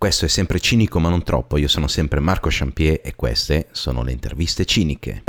[0.00, 4.04] Questo è sempre cinico ma non troppo, io sono sempre Marco Champier e queste sono
[4.04, 5.24] le interviste ciniche.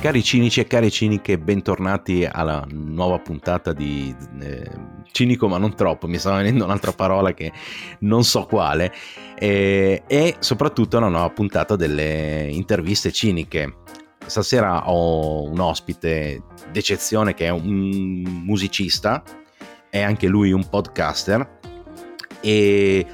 [0.00, 4.70] Cari cinici e cari ciniche, bentornati alla nuova puntata di eh,
[5.12, 7.52] Cinico ma non troppo, mi stava venendo un'altra parola che
[8.00, 8.94] non so quale,
[9.38, 13.76] eh, e soprattutto una nuova puntata delle interviste ciniche.
[14.24, 19.22] Stasera ho un ospite d'eccezione che è un musicista,
[19.90, 21.58] è anche lui un podcaster
[22.40, 23.06] e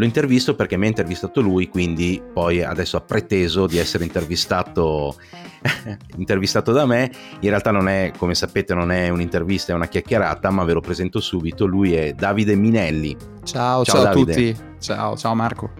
[0.00, 5.14] L'ho intervisto perché mi ha intervistato lui, quindi poi adesso ha preteso di essere intervistato,
[6.16, 7.12] intervistato da me.
[7.40, 10.80] In realtà non è, come sapete, non è un'intervista, è una chiacchierata, ma ve lo
[10.80, 11.66] presento subito.
[11.66, 13.14] Lui è Davide Minelli.
[13.42, 14.56] Ciao, ciao, ciao a tutti.
[14.78, 15.70] Ciao, ciao Marco.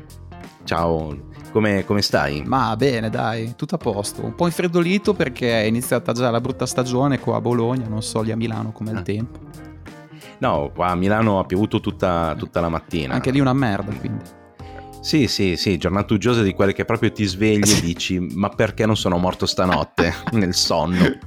[0.64, 1.16] Ciao,
[1.50, 2.42] come, come, stai?
[2.44, 4.22] Ma bene, dai, tutto a posto.
[4.22, 8.20] Un po' infreddolito perché è iniziata già la brutta stagione qua a Bologna, non so
[8.20, 8.98] lì a Milano com'è ah.
[8.98, 9.69] il tempo.
[10.40, 13.14] No, qua a Milano ha piovuto tutta, tutta la mattina.
[13.14, 14.38] Anche lì una merda, quindi.
[15.00, 18.84] Sì, sì, sì, giornate uggiose di quelle che proprio ti svegli e dici ma perché
[18.84, 21.18] non sono morto stanotte nel sonno?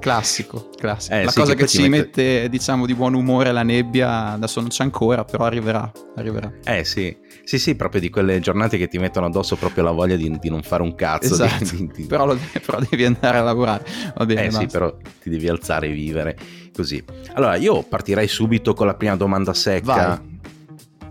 [0.00, 1.14] Classico, classico.
[1.14, 2.22] Eh, la sì, cosa che, che ci mette...
[2.22, 6.52] mette, diciamo, di buon umore la nebbia, adesso non c'è ancora, però arriverà, arriverà.
[6.64, 10.16] Eh sì, sì, sì, proprio di quelle giornate che ti mettono addosso proprio la voglia
[10.16, 11.34] di, di non fare un cazzo.
[11.34, 13.84] Esatto, di, di, però, lo, però, devi andare a lavorare,
[14.16, 14.42] va bene.
[14.42, 14.60] Eh basta.
[14.60, 16.38] sì, però ti devi alzare e vivere
[16.74, 17.02] così.
[17.34, 19.94] Allora, io partirei subito con la prima domanda secca.
[19.94, 20.30] Vai.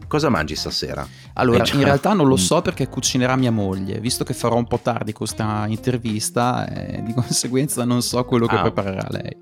[0.08, 1.08] Cosa mangi stasera?
[1.36, 4.80] Allora, in realtà non lo so perché cucinerà mia moglie, visto che farò un po'
[4.80, 8.62] tardi questa intervista, eh, di conseguenza non so quello che ah.
[8.62, 9.38] preparerà lei.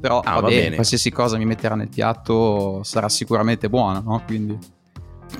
[0.00, 4.22] Però ah, va, bene, qualsiasi cosa mi metterà nel piatto sarà sicuramente buona, no?
[4.24, 4.58] Quindi...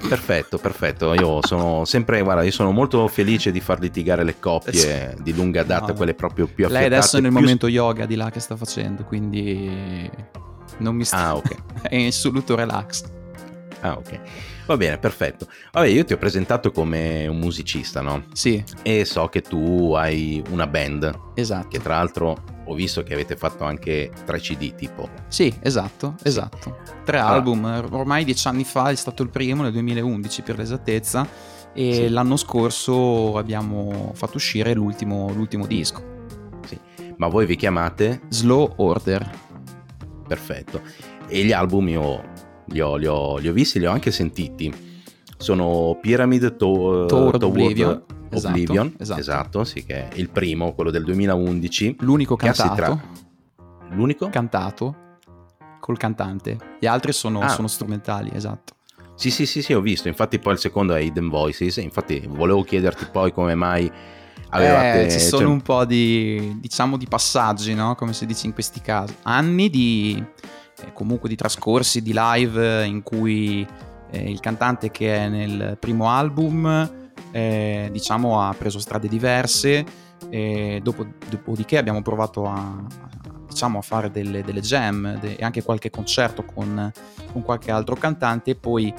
[0.09, 1.15] Perfetto, perfetto.
[1.15, 5.63] Io sono sempre, guarda, io sono molto felice di far litigare le coppie di lunga
[5.63, 6.89] data, no, quelle proprio più affiatate.
[6.89, 7.41] Lei adesso è nel più...
[7.41, 10.11] momento yoga di là che sta facendo, quindi
[10.79, 11.17] non mi sta...
[11.17, 11.57] Ah, ok.
[11.89, 13.05] è in assoluto relax.
[13.81, 14.21] Ah, ok.
[14.67, 15.47] Va bene, perfetto.
[15.73, 18.25] Vabbè, io ti ho presentato come un musicista, no?
[18.33, 18.63] Sì.
[18.83, 21.19] E so che tu hai una band.
[21.35, 21.69] Esatto.
[21.69, 25.09] Che tra l'altro ho visto che avete fatto anche tre CD tipo.
[25.29, 26.79] Sì, esatto, esatto.
[27.05, 27.29] Tre ah.
[27.29, 27.65] album.
[27.91, 31.27] Ormai dieci anni fa è stato il primo, nel 2011 per l'esattezza.
[31.75, 32.09] E sì.
[32.09, 36.03] l'anno scorso abbiamo fatto uscire l'ultimo, l'ultimo disco.
[36.67, 36.79] Sì.
[37.17, 38.21] Ma voi vi chiamate?
[38.29, 39.29] Slow Order.
[40.29, 40.81] Perfetto.
[41.27, 42.32] E gli album io
[42.73, 44.91] li ho, li ho, li ho visti, li ho anche sentiti.
[45.37, 48.03] Sono Pyramid to- Toward Oblivion.
[48.31, 49.21] Esatto, Oblivion, esatto.
[49.21, 51.97] esatto, sì, che è il primo, quello del 2011.
[52.01, 52.75] L'unico cantato.
[52.75, 53.01] Tra...
[53.91, 54.31] L'unico?
[54.31, 54.97] Cantato
[55.81, 56.57] col cantante.
[56.79, 57.49] Gli altri sono, ah.
[57.49, 58.75] sono strumentali, esatto.
[59.15, 60.09] Sì, sì, sì, sì, ho visto.
[60.09, 61.77] Infatti poi il secondo è Hidden Voices.
[61.77, 63.91] Infatti volevo chiederti poi come mai
[64.49, 65.07] avevate...
[65.07, 65.53] Eh, ci sono cioè...
[65.53, 67.95] un po' di, diciamo, di passaggi, no?
[67.95, 69.15] Come si dice in questi casi.
[69.23, 70.25] Anni di
[70.85, 73.67] eh, comunque di trascorsi di live in cui
[74.11, 76.91] eh, il cantante che è nel primo album
[77.31, 79.85] eh, diciamo ha preso strade diverse
[80.83, 83.11] dopo, dopodiché abbiamo provato a, a,
[83.47, 86.91] diciamo, a fare delle, delle jam de, e anche qualche concerto con,
[87.33, 88.53] con qualche altro cantante.
[88.53, 88.93] E poi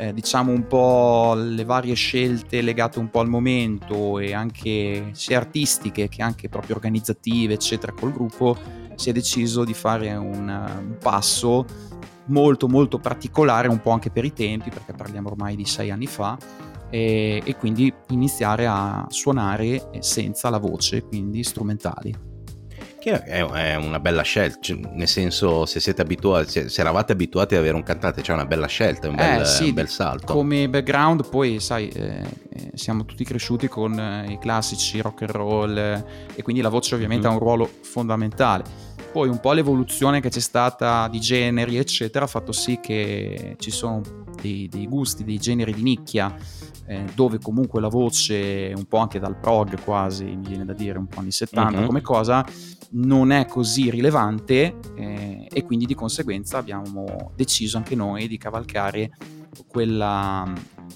[0.00, 5.36] eh, diciamo un po' le varie scelte legate un po' al momento e anche sia
[5.36, 8.56] artistiche che anche proprio organizzative eccetera col gruppo
[9.00, 11.64] si è deciso di fare un, un passo
[12.26, 16.06] molto molto particolare, un po' anche per i tempi, perché parliamo ormai di sei anni
[16.06, 16.36] fa,
[16.90, 22.28] e, e quindi iniziare a suonare senza la voce, quindi strumentali.
[23.00, 27.60] Che è una bella scelta, cioè, nel senso se siete abituati, se, eravate abituati ad
[27.60, 30.34] avere un cantante, c'è una bella scelta, un bel, eh, sì, un bel salto.
[30.34, 35.30] Come background poi sai, eh, eh, siamo tutti cresciuti con eh, i classici rock and
[35.30, 37.30] roll eh, e quindi la voce ovviamente mm.
[37.30, 38.64] ha un ruolo fondamentale
[39.12, 43.70] poi un po' l'evoluzione che c'è stata di generi, eccetera, ha fatto sì che ci
[43.70, 44.00] sono
[44.40, 46.34] dei, dei gusti, dei generi di nicchia,
[46.86, 50.98] eh, dove comunque la voce, un po' anche dal prog quasi, mi viene da dire,
[50.98, 51.86] un po' anni 70 mm-hmm.
[51.86, 52.44] come cosa,
[52.92, 59.10] non è così rilevante eh, e quindi di conseguenza abbiamo deciso anche noi di cavalcare
[59.68, 60.52] quella,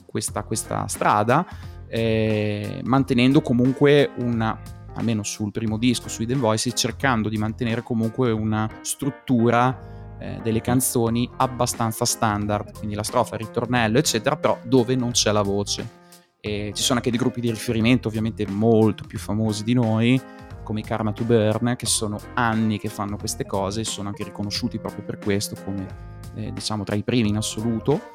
[0.06, 1.47] questa, questa strada,
[1.88, 4.59] eh, mantenendo comunque una
[4.94, 10.61] almeno sul primo disco, sui The Voices, cercando di mantenere comunque una struttura eh, delle
[10.61, 16.02] canzoni abbastanza standard, quindi la strofa, il ritornello, eccetera, però dove non c'è la voce.
[16.41, 20.20] E ci sono anche dei gruppi di riferimento ovviamente molto più famosi di noi,
[20.62, 24.25] come i Karma to Burn, che sono anni che fanno queste cose e sono anche
[24.25, 28.13] riconosciuti proprio per questo come eh, diciamo tra i primi in assoluto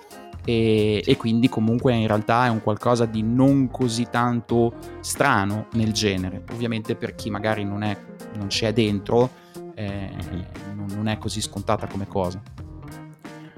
[0.49, 5.91] e, e, quindi comunque in realtà è un qualcosa di non così tanto strano nel
[5.93, 6.43] genere.
[6.51, 7.95] Ovviamente per chi magari non, è,
[8.35, 9.29] non c'è dentro
[9.75, 10.09] eh,
[10.73, 12.41] non, non è così scontata come cosa.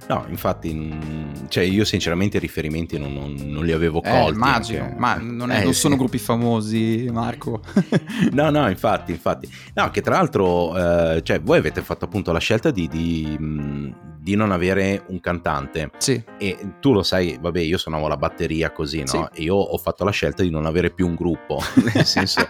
[0.08, 4.28] No, infatti, mm, cioè io sinceramente i riferimenti non, non, non li avevo eh, colti.
[4.28, 5.00] Eh, immagino, anche.
[5.00, 7.62] ma non, è, eh, non sono gruppi famosi, Marco.
[8.34, 9.50] no, no, infatti, infatti.
[9.76, 10.76] No, che tra l'altro,
[11.16, 13.92] eh, cioè, voi avete fatto appunto la scelta di, di, mm,
[14.22, 15.92] di, non avere un cantante.
[15.98, 16.22] Sì.
[16.38, 19.08] E tu lo sai, vabbè, io suonavo la batteria così, no?
[19.08, 19.42] Sì.
[19.42, 21.62] E io ho fatto la scelta di non avere più un gruppo,
[21.94, 22.48] nel senso...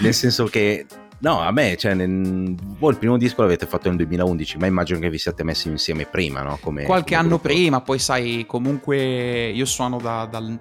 [0.00, 0.86] nel senso che
[1.18, 4.98] No, a me, cioè, nel, voi il primo disco l'avete fatto nel 2011, ma immagino
[4.98, 6.58] che vi siate messi insieme prima, no?
[6.60, 10.58] Come, Qualche come anno prima, poi sai, comunque io suono da, dal,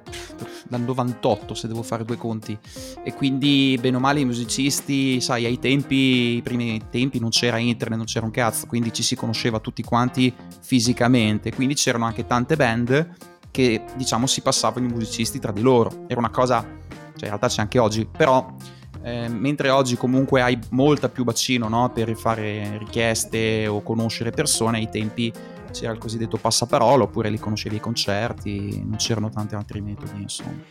[0.69, 2.57] dal, 98, se devo fare due conti,
[3.03, 7.57] e quindi, bene o male, i musicisti, sai, ai tempi, i primi tempi non c'era
[7.57, 12.25] internet, non c'era un cazzo, quindi ci si conosceva tutti quanti fisicamente, quindi c'erano anche
[12.25, 13.15] tante band
[13.53, 16.05] che, diciamo, si passavano i musicisti tra di loro.
[16.07, 18.55] Era una cosa, cioè in realtà c'è anche oggi, però
[19.03, 21.91] eh, mentre oggi comunque hai molta più bacino no?
[21.93, 25.31] per fare richieste o conoscere persone, ai tempi
[25.71, 30.61] c'era il cosiddetto passaparola oppure li conoscevi ai concerti, non c'erano tanti altri metodi insomma.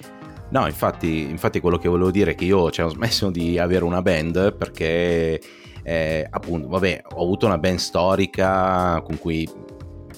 [0.49, 3.84] No, infatti, infatti quello che volevo dire è che io cioè, ho smesso di avere
[3.84, 5.40] una band perché
[5.82, 9.49] eh, appunto, vabbè, ho avuto una band storica con cui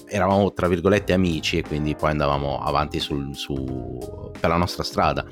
[0.07, 5.25] eravamo tra virgolette amici e quindi poi andavamo avanti sul, su, per la nostra strada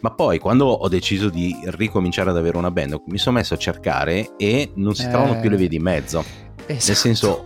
[0.00, 3.58] ma poi quando ho deciso di ricominciare ad avere una band, mi sono messo a
[3.58, 6.24] cercare e non si trovano più le vie di mezzo.
[6.66, 6.86] Esatto.
[6.86, 7.44] Nel senso,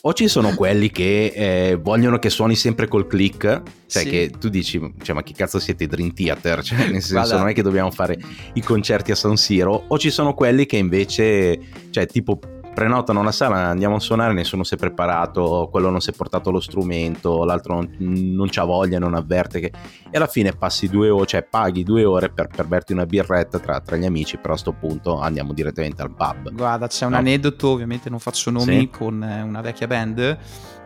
[0.00, 4.08] o ci sono quelli che eh, vogliono che suoni sempre col click, cioè sì.
[4.08, 6.62] che tu dici, cioè, ma che cazzo siete Dream Theater?
[6.62, 7.38] Cioè, nel senso, Vada.
[7.38, 8.16] non è che dobbiamo fare
[8.54, 11.58] i concerti a San Siro, o ci sono quelli che invece,
[11.90, 12.38] cioè, tipo
[12.78, 16.52] prenotano una sala, andiamo a suonare, nessuno si è preparato, quello non si è portato
[16.52, 19.72] lo strumento, l'altro non, non c'ha voglia, non avverte che...
[20.08, 23.58] E alla fine passi due ore, cioè paghi due ore per, per berti una birretta
[23.58, 26.52] tra, tra, gli amici, però a questo punto andiamo direttamente al pub.
[26.52, 27.16] Guarda, c'è un no?
[27.16, 28.90] aneddoto, ovviamente non faccio nomi, sì?
[28.90, 30.38] con eh, una vecchia band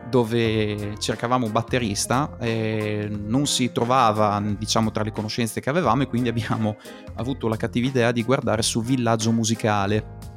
[0.09, 6.07] dove cercavamo un batterista e non si trovava diciamo tra le conoscenze che avevamo e
[6.07, 6.77] quindi abbiamo
[7.17, 10.32] avuto la cattiva idea di guardare su Villaggio Musicale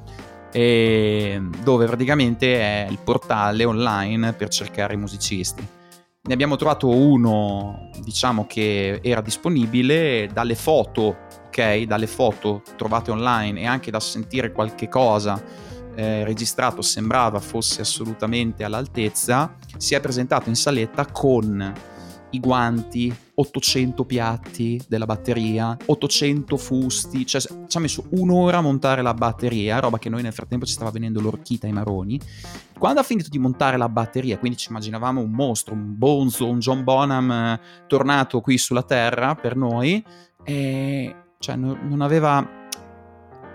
[0.55, 5.67] dove praticamente è il portale online per cercare musicisti.
[6.27, 11.17] Ne abbiamo trovato uno, diciamo, che era disponibile dalle foto,
[11.47, 11.81] ok?
[11.83, 15.39] Dalle foto trovate online e anche da sentire qualche cosa
[15.95, 21.73] eh, registrato sembrava fosse assolutamente all'altezza, si è presentato in saletta con
[22.31, 29.01] i guanti, 800 piatti della batteria, 800 fusti, cioè ci ha messo un'ora a montare
[29.01, 32.19] la batteria, roba che noi nel frattempo ci stava venendo l'orchita ai maroni.
[32.77, 36.59] Quando ha finito di montare la batteria, quindi ci immaginavamo un mostro, un bonzo, un
[36.59, 40.03] John Bonham eh, tornato qui sulla Terra per noi,
[40.43, 42.63] e cioè non aveva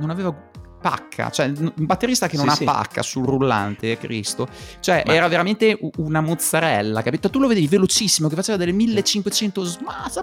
[0.00, 0.49] non aveva
[0.80, 2.64] pacca, cioè un batterista che non sì, ha sì.
[2.64, 4.48] pacca sul rullante, Cristo,
[4.80, 5.14] cioè Ma...
[5.14, 7.30] era veramente una mozzarella, capito?
[7.30, 10.22] Tu lo vedevi velocissimo che faceva delle 1500 smazza,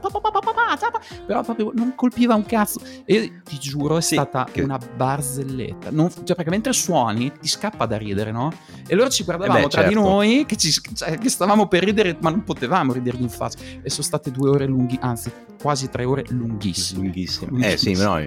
[1.25, 2.81] però proprio non colpiva un cazzo.
[3.06, 4.62] E ti giuro è sì, stata che...
[4.62, 8.51] una barzelletta, non, cioè perché mentre suoni ti scappa da ridere, no?
[8.88, 9.98] E allora ci guardavamo eh beh, tra certo.
[9.98, 13.60] di noi che, ci, cioè, che, stavamo per ridere, ma non potevamo ridergli in faccia.
[13.81, 17.01] E sono state due ore lunghi, anzi quasi tre ore lunghissime.
[17.01, 17.51] Lunghissime.
[17.51, 17.91] lunghissime.
[17.91, 18.24] Eh sì, no,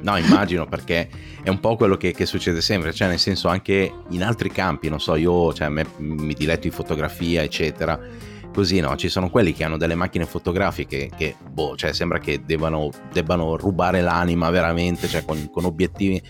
[0.00, 1.08] no, immagino perché
[1.42, 4.88] è un po' quello che, che, succede sempre, cioè nel senso anche in altri campi,
[4.88, 9.52] non so, io cioè, me, mi diletto in fotografia, eccetera così no, ci sono quelli
[9.52, 15.08] che hanno delle macchine fotografiche che, boh, cioè sembra che debbano, debbano rubare l'anima veramente,
[15.08, 16.22] cioè con, con, obiettivi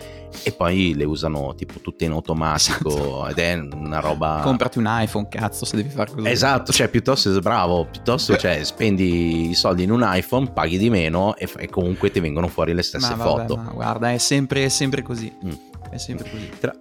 [0.43, 3.27] e poi le usano tipo tutte in automatico esatto.
[3.27, 4.41] ed è una roba...
[4.43, 6.27] Comprati un iPhone, cazzo, se devi fare così.
[6.27, 11.35] Esatto, cioè piuttosto, bravo, piuttosto cioè, spendi i soldi in un iPhone, paghi di meno
[11.35, 13.57] e, e comunque ti vengono fuori le stesse ma vabbè, foto.
[13.57, 15.31] Ma guarda, è sempre, è sempre così.
[15.45, 15.51] Mm.
[15.89, 16.49] È sempre così.
[16.59, 16.73] Tra,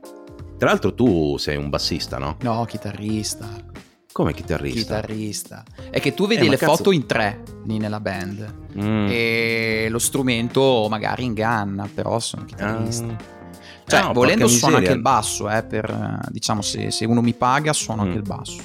[0.57, 2.37] tra l'altro tu sei un bassista, no?
[2.43, 3.71] No, chitarrista.
[4.13, 5.01] Come chitarrista?
[5.01, 5.65] Chitarrista.
[5.91, 6.77] È che tu vedi eh, le cazzo...
[6.77, 9.07] foto in tre lì nella band mm.
[9.11, 13.07] e lo strumento magari inganna, però sono chitarrista.
[13.07, 13.41] Ah.
[13.87, 17.73] Cioè, no, volendo suono anche il basso, eh, per, diciamo, se, se, uno mi paga
[17.73, 18.07] suono mm.
[18.07, 18.63] anche il basso.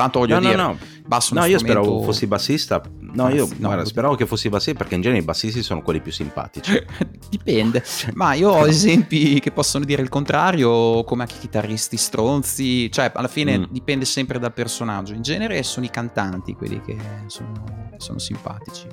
[0.00, 0.78] Tanto voglio no, dire, no, no.
[1.04, 1.82] basso No, io strumento...
[1.82, 2.82] speravo fossi bassista.
[3.12, 6.00] No, io no, guarda, speravo che fossi bassista perché in genere i bassisti sono quelli
[6.00, 6.82] più simpatici.
[7.28, 7.84] Dipende.
[8.14, 12.90] Ma io ho esempi che possono dire il contrario, come anche chitarristi stronzi.
[12.90, 13.64] Cioè, alla fine mm.
[13.68, 15.12] dipende sempre dal personaggio.
[15.12, 18.86] In genere sono i cantanti quelli che sono, sono simpatici.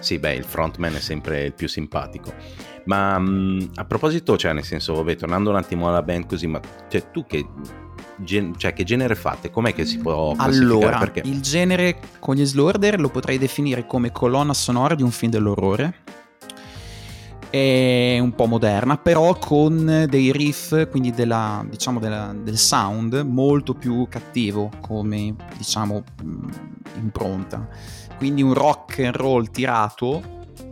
[0.00, 2.34] Sì, beh, il frontman è sempre il più simpatico.
[2.90, 6.48] Ma mh, mm, a proposito, cioè, nel senso, vabbè, tornando un attimo alla band così,
[6.48, 7.46] ma cioè, tu che
[8.16, 9.48] gen- cioè, che genere fate?
[9.48, 11.22] Com'è che si può Allora, Perché...
[11.24, 15.94] il genere con gli Slaughter lo potrei definire come colonna sonora di un film dell'orrore.
[17.48, 23.74] È un po' moderna, però con dei riff, quindi della, diciamo della, del sound molto
[23.74, 26.02] più cattivo come diciamo
[26.96, 27.68] impronta.
[28.18, 30.22] Quindi un rock and roll tirato,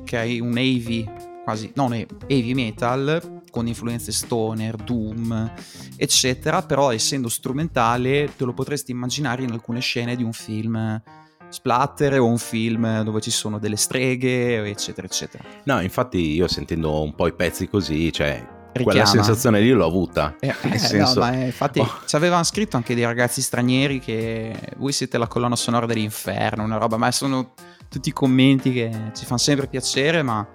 [0.02, 5.50] ok, un heavy quasi, non heavy metal con influenze stoner, doom,
[5.96, 11.00] eccetera, però essendo strumentale te lo potresti immaginare in alcune scene di un film
[11.48, 15.42] splatter o un film dove ci sono delle streghe, eccetera, eccetera.
[15.64, 18.82] No, infatti io sentendo un po' i pezzi così, cioè Richiama.
[18.82, 20.36] quella sensazione lì l'ho avuta.
[20.40, 21.24] Eh, eh, senso...
[21.24, 22.00] no, infatti oh.
[22.04, 26.76] ci avevano scritto anche dei ragazzi stranieri che voi siete la colonna sonora dell'inferno, una
[26.76, 27.54] roba, ma sono
[27.88, 30.46] tutti commenti che ci fanno sempre piacere, ma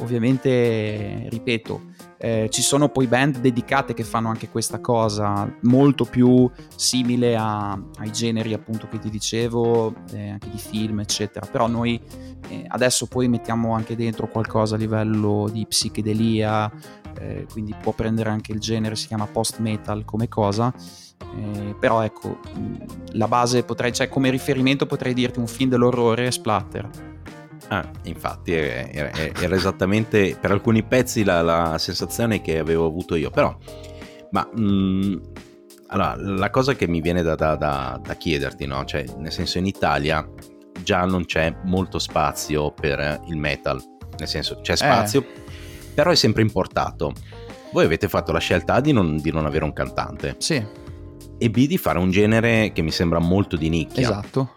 [0.00, 1.80] ovviamente, ripeto,
[2.18, 7.72] eh, ci sono poi band dedicate che fanno anche questa cosa, molto più simile a,
[7.98, 11.46] ai generi appunto che ti dicevo, eh, anche di film, eccetera.
[11.46, 12.00] Però noi
[12.48, 16.70] eh, adesso poi mettiamo anche dentro qualcosa a livello di psichedelia,
[17.18, 20.72] eh, quindi può prendere anche il genere, si chiama post metal come cosa.
[21.36, 22.38] Eh, però ecco,
[23.12, 27.09] la base potrei, cioè come riferimento potrei dirti un film dell'orrore splatter
[27.72, 33.30] Ah, infatti era, era, esattamente per alcuni pezzi la, la, sensazione che avevo avuto io,
[33.30, 33.56] però,
[34.32, 35.16] ma mh, mm,
[35.92, 38.84] allora, la cosa che mi viene da, da, da, da, chiederti, no?
[38.84, 40.28] Cioè, nel senso in Italia
[40.82, 43.80] già non c'è molto spazio per il metal,
[44.18, 45.26] nel senso c'è spazio, eh.
[45.94, 47.12] però è sempre importato.
[47.72, 50.34] Voi avete fatto la scelta di non, di non avere un cantante.
[50.38, 50.60] Sì.
[51.38, 54.02] E B di fare un genere che mi sembra molto di nicchia.
[54.02, 54.54] Esatto.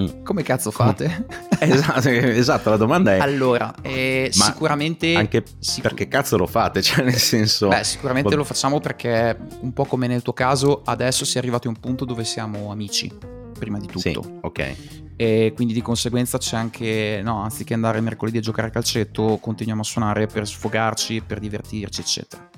[0.00, 0.22] Mm.
[0.22, 1.26] Come cazzo fate?
[1.60, 3.18] esatto, esatto, la domanda è...
[3.18, 5.14] Allora, eh, sicuramente...
[5.14, 6.80] Anche sicur- perché cazzo lo fate?
[6.82, 7.68] Cioè nel senso...
[7.68, 11.66] Beh, sicuramente lo facciamo perché un po' come nel tuo caso, adesso si è arrivati
[11.66, 13.12] a un punto dove siamo amici,
[13.58, 14.00] prima di tutto.
[14.00, 14.76] Sì, ok.
[15.16, 19.82] E quindi di conseguenza c'è anche, no, anziché andare mercoledì a giocare a calcetto, continuiamo
[19.82, 22.50] a suonare per sfogarci, per divertirci, eccetera.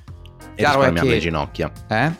[0.55, 1.15] E Chiaro risparmiare che...
[1.15, 1.73] le ginocchia.
[1.89, 2.13] Eh?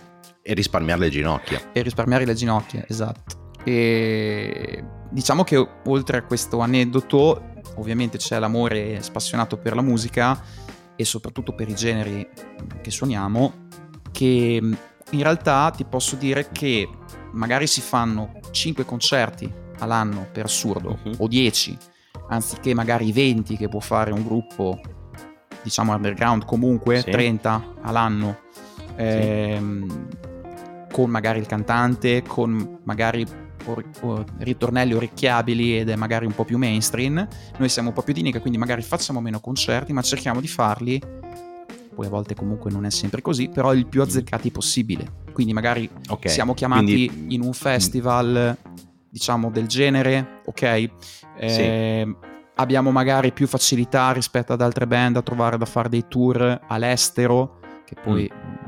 [0.43, 1.61] E risparmiare le ginocchia.
[1.73, 3.53] E risparmiare le ginocchia, esatto.
[3.65, 10.43] E diciamo che oltre a questo aneddoto, ovviamente c'è l'amore spassionato per la musica
[10.97, 12.29] e soprattutto per i generi
[12.83, 13.69] che suoniamo,
[14.11, 16.89] che in realtà ti posso dire che
[17.31, 21.15] magari si fanno 5 concerti all'anno per assurdo, uh-huh.
[21.19, 21.79] o 10,
[22.31, 24.81] anziché magari 20 che può fare un gruppo,
[25.63, 27.11] diciamo underground comunque, sì.
[27.13, 28.39] 30 all'anno.
[28.97, 30.87] Ehm, sì.
[30.91, 33.44] con magari il cantante, con magari
[34.39, 37.27] ritornelli orecchiabili ed è magari un po' più mainstream.
[37.59, 40.49] Noi siamo un po' più di nicchia, quindi magari facciamo meno concerti, ma cerchiamo di
[40.49, 41.01] farli.
[41.95, 45.23] Poi a volte comunque non è sempre così, però il più azzeccati possibile.
[45.33, 47.35] Quindi magari okay, siamo chiamati quindi...
[47.35, 48.57] in un festival,
[49.09, 50.63] diciamo, del genere, ok?
[50.63, 52.33] Eh, sì.
[52.57, 57.59] Abbiamo magari più facilità rispetto ad altre band a trovare da fare dei tour all'estero,
[57.85, 58.64] che poi mm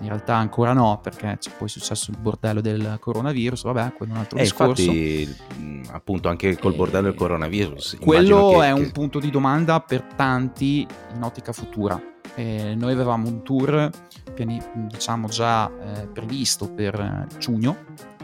[0.00, 4.14] in realtà ancora no, perché c'è poi successo il bordello del coronavirus, vabbè, quello è
[4.14, 4.82] un altro eh, discorso.
[4.82, 5.36] Infatti,
[5.90, 7.98] appunto, anche col bordello del coronavirus.
[8.00, 12.00] Quello che, è un punto di domanda per tanti in ottica futura.
[12.34, 13.90] Eh, noi avevamo un tour,
[14.88, 17.76] diciamo, già eh, previsto per giugno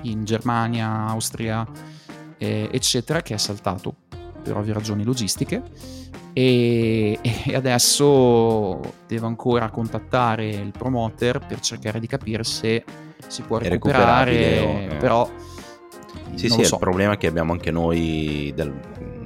[0.02, 1.66] in Germania, Austria,
[2.38, 3.94] eh, eccetera, che è saltato
[4.42, 5.62] per ovvie ragioni logistiche
[6.40, 12.84] e, e, adesso devo ancora contattare il promoter per cercare di capire se
[13.26, 15.30] si può recuperare, o, però
[16.34, 16.74] sì sì so.
[16.74, 18.72] il problema che abbiamo anche noi del,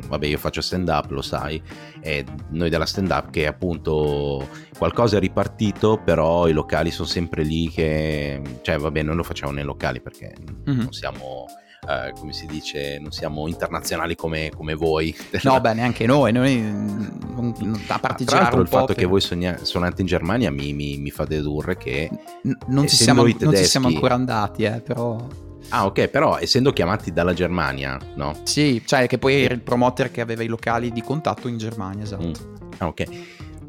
[0.08, 1.62] vabbè io faccio stand up lo sai
[2.00, 7.44] e noi della stand up che appunto qualcosa è ripartito però i locali sono sempre
[7.44, 10.34] lì che cioè vabbè noi lo facciamo nei locali perché
[10.68, 10.78] mm-hmm.
[10.78, 11.46] non siamo
[11.88, 15.14] eh, come si dice, non siamo internazionali come, come voi.
[15.42, 16.62] No, beh, neanche noi, noi
[17.88, 18.96] a parte Tra l'altro il fatto per...
[18.96, 22.10] che voi sogna- suonate in Germania mi, mi, mi fa dedurre che...
[22.42, 23.44] N- non, ci siamo, tedeschi...
[23.44, 25.26] non ci siamo ancora andati, eh, però...
[25.70, 28.34] Ah, ok, però essendo chiamati dalla Germania, no?
[28.42, 32.04] Sì, cioè che poi era il promoter che aveva i locali di contatto in Germania,
[32.04, 32.26] esatto.
[32.26, 32.32] Mm.
[32.78, 33.06] Ah, ok.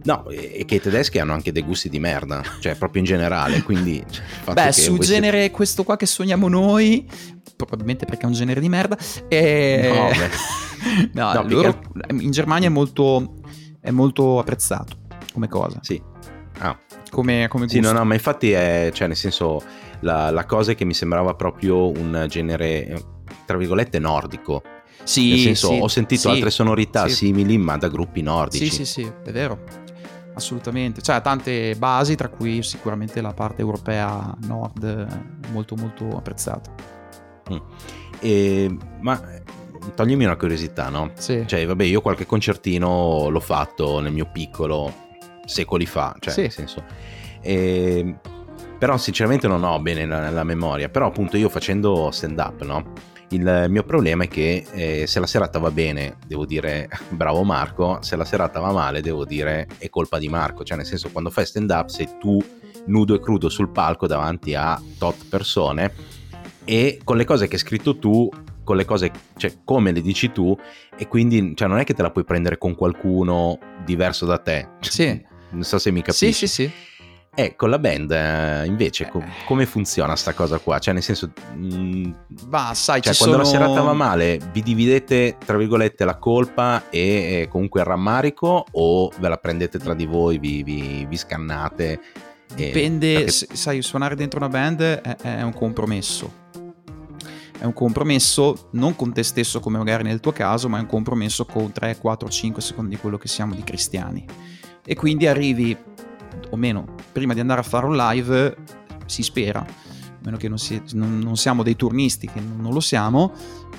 [0.03, 3.63] No, e che i tedeschi hanno anche dei gusti di merda, cioè proprio in generale,
[3.63, 4.03] quindi...
[4.07, 5.51] Cioè, Beh, sul genere siete...
[5.51, 7.09] questo qua che sogniamo noi,
[7.55, 8.97] probabilmente perché è un genere di merda,
[9.27, 9.91] e...
[11.13, 13.35] No, no, no loro, in Germania è molto,
[13.79, 14.97] è molto apprezzato
[15.33, 15.79] come cosa.
[15.81, 16.01] Sì.
[16.59, 16.77] Ah.
[17.09, 17.79] Come, come gusto.
[17.79, 19.61] Sì, no, no, ma infatti è, cioè nel senso,
[20.01, 23.03] la, la cosa è che mi sembrava proprio un genere,
[23.45, 24.63] tra virgolette, nordico.
[25.03, 27.15] Sì, Nel senso, sì, ho sentito sì, altre sonorità sì.
[27.15, 28.69] simili, ma da gruppi nordici.
[28.69, 29.63] Sì, sì, sì, è vero.
[30.33, 31.01] assolutamente.
[31.01, 35.07] Cioè, tante basi, tra cui sicuramente la parte europea nord,
[35.51, 36.94] molto molto apprezzata.
[37.51, 37.57] Mm.
[38.19, 39.21] E, ma
[39.93, 41.11] toglimi una curiosità, no?
[41.15, 41.43] Sì.
[41.45, 45.03] Cioè, vabbè, io qualche concertino l'ho fatto nel mio piccolo
[45.45, 46.41] secoli fa, cioè, Sì.
[46.41, 46.83] nel senso.
[47.41, 48.15] E,
[48.79, 53.13] però sinceramente non ho bene la, la memoria, però appunto io facendo stand up, no?
[53.29, 57.99] Il mio problema è che eh, se la serata va bene, devo dire bravo Marco,
[58.01, 61.29] se la serata va male, devo dire è colpa di Marco, cioè nel senso quando
[61.29, 62.39] fai stand up sei tu
[62.87, 65.91] nudo e crudo sul palco davanti a tot persone
[66.65, 68.29] e con le cose che hai scritto tu,
[68.63, 70.57] con le cose, cioè come le dici tu
[70.97, 74.67] e quindi cioè, non è che te la puoi prendere con qualcuno diverso da te.
[74.81, 75.23] Sì.
[75.51, 76.33] Non so se mi capisci.
[76.33, 76.71] Sì, sì, sì.
[77.37, 80.79] Eh, con la band eh, invece co- come funziona sta cosa qua?
[80.79, 81.33] Cioè nel senso...
[81.53, 82.09] mh,
[82.47, 83.59] Ma sai, cioè, ci quando sono...
[83.59, 88.65] la serata va male, vi dividete tra virgolette la colpa e eh, comunque il rammarico
[88.71, 91.91] o ve la prendete tra di voi, vi, vi- vi scannate?
[92.55, 96.43] e- Dipende, perché- se- sai, suonare dentro una band è, è un compromesso.
[97.57, 100.87] È un compromesso non con te stesso come magari nel tuo caso, ma è un
[100.87, 104.25] compromesso con 3, 4, 5 secondi di quello che siamo di cristiani.
[104.85, 105.75] E quindi arrivi,
[106.49, 108.55] o meno, prima di andare a fare un live,
[109.05, 109.65] si spera, a
[110.23, 113.31] meno che non, si- non- non siamo dei turnisti, che non lo siamo,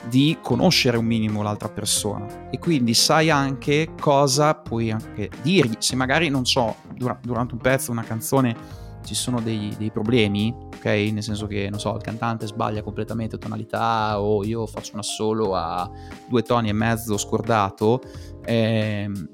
[0.09, 2.49] di conoscere un minimo l'altra persona.
[2.51, 5.75] E quindi sai anche cosa puoi anche dirgli.
[5.79, 10.55] Se magari, non so, dura- durante un pezzo, una canzone ci sono dei, dei problemi,
[10.55, 10.85] ok?
[10.85, 15.55] Nel senso che, non so, il cantante sbaglia completamente tonalità o io faccio un assolo
[15.55, 15.91] a
[16.29, 18.03] due toni e mezzo scordato,
[18.45, 19.29] ehm,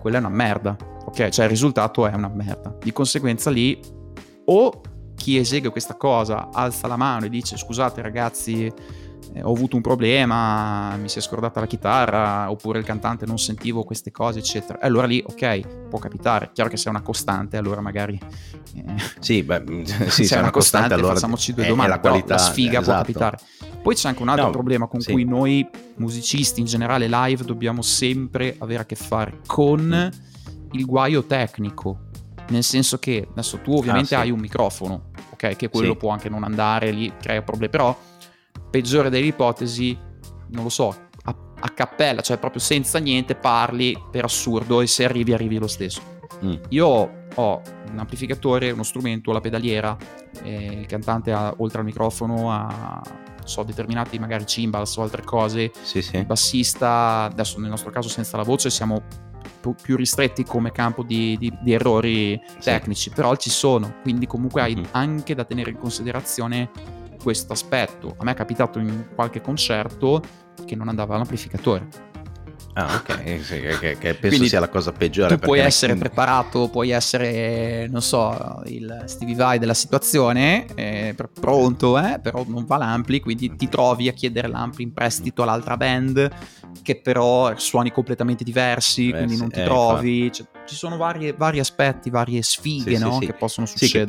[0.00, 1.28] quella è una merda, ok?
[1.28, 2.76] Cioè il risultato è una merda.
[2.80, 3.78] Di conseguenza lì
[4.46, 4.80] o
[5.14, 8.72] chi esegue questa cosa alza la mano e dice scusate ragazzi
[9.34, 13.38] eh, ho avuto un problema, mi si è scordata la chitarra, oppure il cantante non
[13.38, 14.78] sentivo queste cose, eccetera.
[14.80, 16.50] E allora lì, ok, può capitare.
[16.52, 18.18] Chiaro che se è una costante, allora magari...
[18.74, 18.84] eh,
[19.20, 21.92] Sì, beh, sì, se è una costante, allora facciamoci due domande.
[21.92, 22.98] la qualità, la sfiga può esatto.
[22.98, 23.38] capitare.
[23.82, 25.10] Poi c'è anche un altro No, problema con sì.
[25.12, 30.20] cui noi musicisti in generale live dobbiamo sempre avere a che fare con Mm.
[30.72, 31.98] il guaio tecnico.
[32.48, 34.24] Nel senso che adesso tu ovviamente Ah, sì.
[34.24, 35.56] hai un microfono, ok?
[35.56, 35.96] Che quello Sì.
[35.96, 37.70] può anche non andare lì, crea problemi.
[37.70, 37.96] Però,
[38.72, 39.96] peggiore delle ipotesi,
[40.48, 40.88] non lo so,
[41.24, 45.66] a, a cappella, cioè proprio senza niente, parli per assurdo e se arrivi, arrivi lo
[45.68, 46.00] stesso.
[46.42, 46.54] Mm.
[46.70, 46.86] Io
[47.34, 49.94] ho un amplificatore, uno strumento, la pedaliera,
[50.42, 53.02] eh, il cantante ha, oltre al microfono ha
[53.44, 56.22] so, determinati magari cymbals o altre cose, Sì, il sì.
[56.24, 59.02] bassista, adesso nel nostro caso senza la voce siamo
[59.80, 62.70] più ristretti come campo di, di- di errori Sì.
[62.70, 64.88] tecnici, però ci sono, quindi comunque hai Mhm.
[64.92, 66.70] anche da tenere in considerazione
[67.22, 68.14] questo aspetto.
[68.18, 70.20] A me è capitato in qualche concerto
[70.66, 72.10] che non andava l'amplificatore.
[72.74, 73.38] Ah, ok.
[73.42, 75.34] Sì, che, che- penso Quindi sia la cosa peggiore.
[75.36, 81.38] tu puoi essere preparato, puoi essere, non so, il Stevie Vai della situazione, eh, pr-
[81.38, 85.76] pronto, eh, però non va l'ampli, quindi ti trovi a chiedere l'ampli in prestito all'altra
[85.76, 86.30] band
[86.82, 90.32] che però suoni completamente diversi, Eh, quindi non ti eh, trovi.
[90.32, 93.18] Cioè, ci sono varie- vari aspetti, varie sfighe Sì, no?
[93.20, 93.26] sì.
[93.26, 94.06] che possono Sì, che succedere.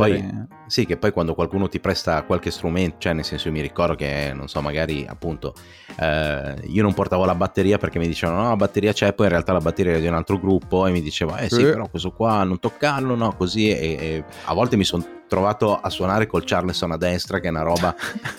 [0.47, 3.62] poi- Sì, che poi quando qualcuno ti presta qualche strumento, cioè nel senso io mi
[3.62, 5.54] ricordo che, non so, magari appunto
[5.99, 9.32] eh, io non portavo la batteria perché mi dicevano no, la batteria c'è, poi in
[9.34, 12.12] realtà la batteria era di un altro gruppo e mi diceva eh sì, però questo
[12.12, 16.44] qua non toccarlo, no, così e, e a volte mi sono trovato a suonare col
[16.46, 17.96] Charleston a destra che è una roba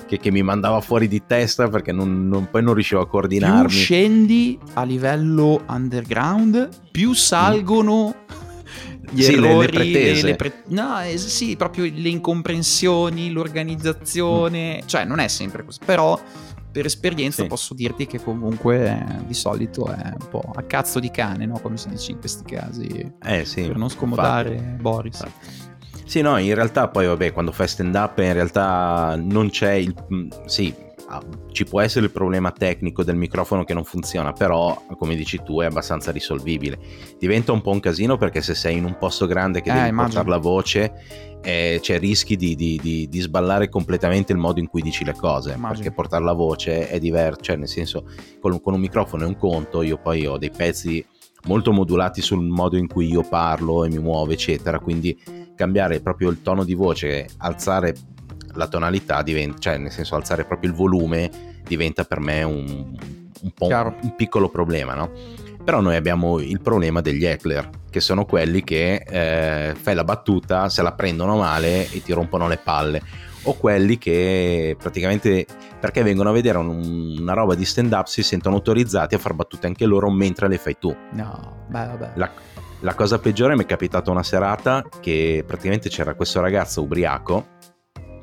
[0.06, 3.12] che, che mi mandava fuori di testa perché non- non- poi non riuscivo a più
[3.12, 3.68] coordinarmi.
[3.70, 8.14] scendi a livello underground, più salgono
[9.10, 10.34] gli Sì, le- le errori, pretese.
[10.36, 16.18] pre- no, eh, sì, proprio le incomprensioni, l'organizzazione, cioè non è sempre così, però
[16.72, 17.48] per esperienza Sì.
[17.48, 21.60] posso dirti che comunque eh, di solito è un po' a cazzo di cane, no?
[21.60, 24.80] come si dice in questi casi, Eh sì, per non scomodare infatti.
[24.82, 25.22] Boris.
[26.04, 29.94] Sì, no, in realtà poi vabbè, quando fai stand up in realtà non c'è il...
[30.12, 30.72] mm, Sì,
[31.08, 35.42] ah, ci può essere il problema tecnico del microfono che non funziona, però come dici
[35.42, 36.78] tu è abbastanza risolvibile.
[37.18, 39.88] Diventa un po' un casino perché se sei in un posto grande che Eh, devi
[39.88, 40.22] immagino.
[40.22, 40.92] portare la voce,
[41.42, 45.14] eh, c'è rischi di, di- di- di sballare completamente il modo in cui dici le
[45.14, 45.72] cose, Immagino.
[45.80, 48.04] perché portare la voce è diverso, cioè nel senso
[48.40, 51.04] con, con un microfono è un conto, io poi ho dei pezzi
[51.44, 55.18] molto modulati sul modo in cui io parlo e mi muovo, eccetera, quindi
[55.54, 57.94] cambiare proprio il tono di voce, alzare
[58.54, 61.30] la tonalità, diventa, cioè nel senso alzare proprio il volume
[61.66, 62.94] diventa per me un,
[63.42, 65.10] un po' un piccolo problema, no?
[65.64, 70.68] Però noi abbiamo il problema degli heckler, che sono quelli che eh, fai la battuta,
[70.68, 73.02] se la prendono male e ti rompono le palle.
[73.44, 75.46] O quelli che praticamente
[75.80, 79.34] perché vengono a vedere un- una roba di stand up si sentono autorizzati a far
[79.34, 80.94] battute anche loro mentre le fai tu.
[81.12, 82.10] No, beh vabbè.
[82.14, 82.30] La,
[82.80, 87.46] La cosa peggiore mi è capitata una serata che praticamente c'era questo ragazzo ubriaco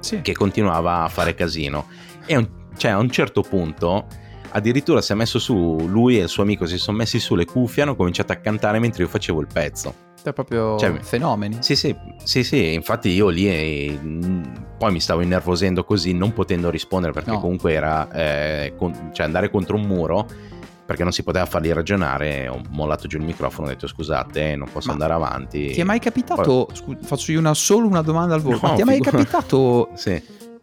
[0.01, 0.21] sì.
[0.21, 1.87] che continuava a fare casino
[2.27, 4.05] e un, cioè, a un certo punto
[4.51, 7.45] addirittura si è messo su, lui e il suo amico si sono messi su le
[7.45, 9.93] cuffie e hanno cominciato a cantare mentre io facevo il pezzo.
[10.23, 11.57] Cioè proprio cioè, fenomeni.
[11.61, 14.43] Sì, sì, sì, sì, infatti io lì e, mm,
[14.77, 17.39] poi mi stavo innervosendo così non potendo rispondere perché no.
[17.39, 20.27] comunque era eh, con, cioè andare contro un muro
[20.85, 24.67] perché non si poteva farli ragionare, ho mollato giù il microfono, ho detto scusate, non
[24.69, 25.67] posso Ma andare avanti.
[25.67, 26.75] Ti è mai capitato, poi...
[26.75, 29.89] scu- faccio io una, solo una domanda al volo, no, ti è mai figu- capitato
[29.95, 30.21] sì.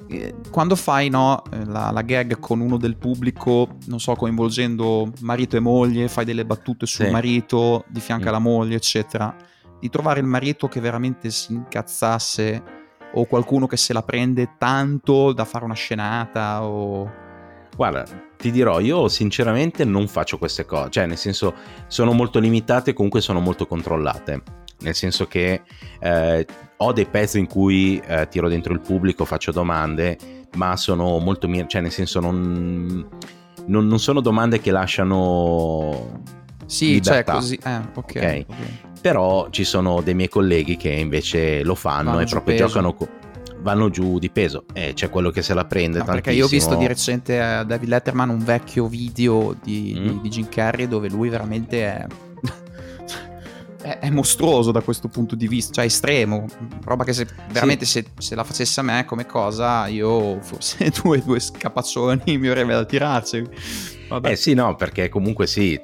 [0.09, 5.57] Eh, quando fai no, la, la, gag con uno del pubblico, non so, coinvolgendo marito
[5.57, 7.11] e moglie, fai delle battute sul sì.
[7.11, 8.29] marito, di fianco mm.
[8.29, 9.35] alla moglie, eccetera,
[9.79, 12.77] di trovare il marito che veramente si incazzasse
[13.13, 17.27] o qualcuno che se la prende tanto da fare una scenata o...
[17.77, 18.05] Guarda,
[18.37, 21.55] ti dirò, io sinceramente non faccio queste cose, cioè nel senso
[21.87, 24.43] sono molto limitate e comunque sono molto controllate,
[24.81, 25.63] nel senso che
[26.01, 26.47] eh,
[26.81, 30.17] ho dei pezzi in cui eh, tiro dentro il pubblico, faccio domande,
[30.57, 33.07] ma sono molto, cioè nel senso non,
[33.67, 36.23] non, non sono domande che lasciano...
[36.67, 37.33] Sì, cioè libertà.
[37.33, 37.59] cioè così...
[37.65, 37.97] Eh, ok.
[37.97, 38.47] okay.
[38.49, 38.81] okay.
[39.01, 42.67] Però ci sono dei miei colleghi che invece lo fanno Vanno e proprio peso.
[42.67, 42.95] giocano...
[42.95, 43.09] Co-
[43.61, 46.49] vanno giù di peso e c'è quello che se la prende no, perché io ho
[46.49, 50.07] visto di recente a David Letterman un vecchio video di, mm.
[50.07, 52.07] di, di Jim Carrey dove lui veramente è
[53.81, 56.47] è, è, mostruoso da questo punto di vista, cioè estremo,
[56.85, 58.03] roba che se veramente sì.
[58.03, 62.73] se, se, la facesse a me come cosa, io forse due, due scapaccioni mi avrebbe
[62.73, 63.97] da tirarci.
[64.09, 64.31] Vabbè.
[64.31, 65.79] Eh sì, no, perché comunque sì,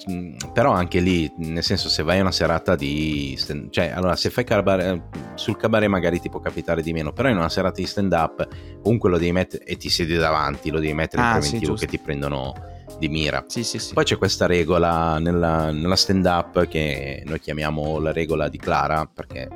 [0.52, 3.38] però anche lì, nel senso se vai a una serata di...
[3.68, 5.00] cioè, allora se fai cabaret,
[5.34, 8.48] sul cabaret magari ti può capitare di meno, però in una serata di stand up
[8.82, 11.84] comunque lo devi mettere e ti siedi davanti, lo devi mettere ah, in preventivo sì,
[11.84, 12.54] che ti prendono
[12.98, 13.44] di mira.
[13.46, 13.94] Sì, sì, sì.
[13.94, 19.08] Poi c'è questa regola nella, nella stand up che noi chiamiamo la regola di Clara,
[19.12, 19.48] perché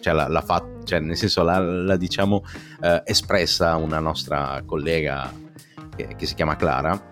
[0.00, 2.44] cioè, la, la fa, cioè, nel senso la, la diciamo
[2.82, 5.32] eh, espressa una nostra collega
[5.94, 7.10] che, che si chiama Clara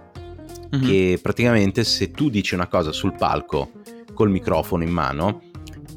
[0.75, 0.85] mm-hmm.
[0.85, 3.71] che praticamente se tu dici una cosa sul palco
[4.15, 5.43] col microfono in mano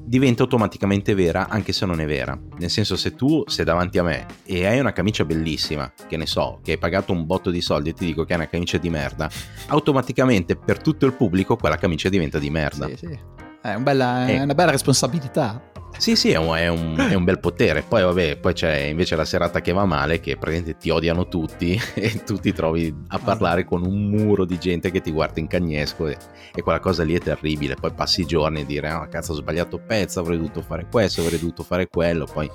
[0.05, 2.39] diventa automaticamente vera anche se non è vera.
[2.57, 6.25] Nel senso se tu sei davanti a me e hai una camicia bellissima, che ne
[6.25, 8.77] so, che hai pagato un botto di soldi e ti dico che è una camicia
[8.77, 9.29] di merda,
[9.67, 12.87] automaticamente per tutto il pubblico quella camicia diventa di merda.
[12.87, 13.42] Sì, sì.
[13.63, 15.71] È, un bella, è una bella responsabilità.
[15.97, 17.81] Sì, sì, è un, è, un, è un, bel potere.
[17.81, 21.79] Poi, vabbè, poi c'è invece la serata che va male, che praticamente ti odiano tutti
[21.95, 25.47] e tu ti trovi a parlare con un muro di gente che ti guarda in
[25.47, 26.17] cagnesco e,
[26.53, 27.75] e quella cosa lì è terribile.
[27.75, 31.21] Poi passi i giorni a dire, ah, cazzo, ho sbagliato pezzo, avrei dovuto fare questo,
[31.21, 32.25] avrei dovuto fare quello.
[32.25, 32.51] Poi...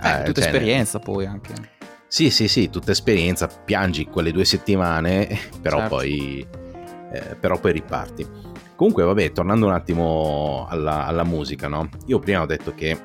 [0.00, 1.54] Eh, tutta cioè, esperienza poi anche.
[2.06, 5.26] Sì, sì, sì, tutta esperienza, piangi quelle due settimane,
[5.60, 5.96] però, certo.
[5.96, 6.46] poi,
[7.10, 8.43] eh, però poi riparti.
[8.76, 11.88] Comunque, vabbè, tornando un attimo alla, alla, musica, no?
[12.06, 12.98] Io prima ho detto che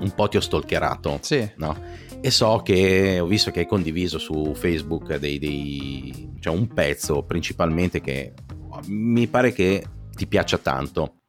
[0.00, 1.50] un po' ti ho stalkerato, sì.
[1.56, 1.76] no?
[2.20, 7.22] E so che ho visto che hai condiviso su Facebook dei, dei, cioè un pezzo
[7.24, 8.34] principalmente che
[8.86, 9.84] mi pare che
[10.14, 11.22] ti piaccia tanto.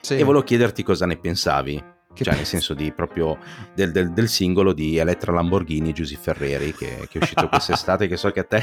[0.00, 0.16] Sì.
[0.16, 1.92] E volevo chiederti cosa ne pensavi.
[2.14, 3.38] Che cioè, nel senso di proprio
[3.74, 8.06] del, del, del, singolo di Elettra Lamborghini e Giusy Ferreri che, che è uscito quest'estate,
[8.06, 8.62] che so che a te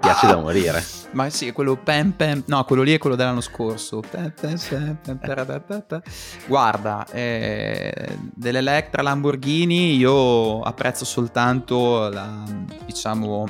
[0.00, 0.84] piace da morire.
[1.12, 4.00] Ma sì, quello pem pem, no, quello lì è quello dell'anno scorso.
[4.00, 4.58] Pem, pem,
[5.02, 6.02] pem,
[6.46, 12.42] Guarda, eh, dell'Electra Lamborghini io apprezzo soltanto la,
[12.84, 13.46] diciamo,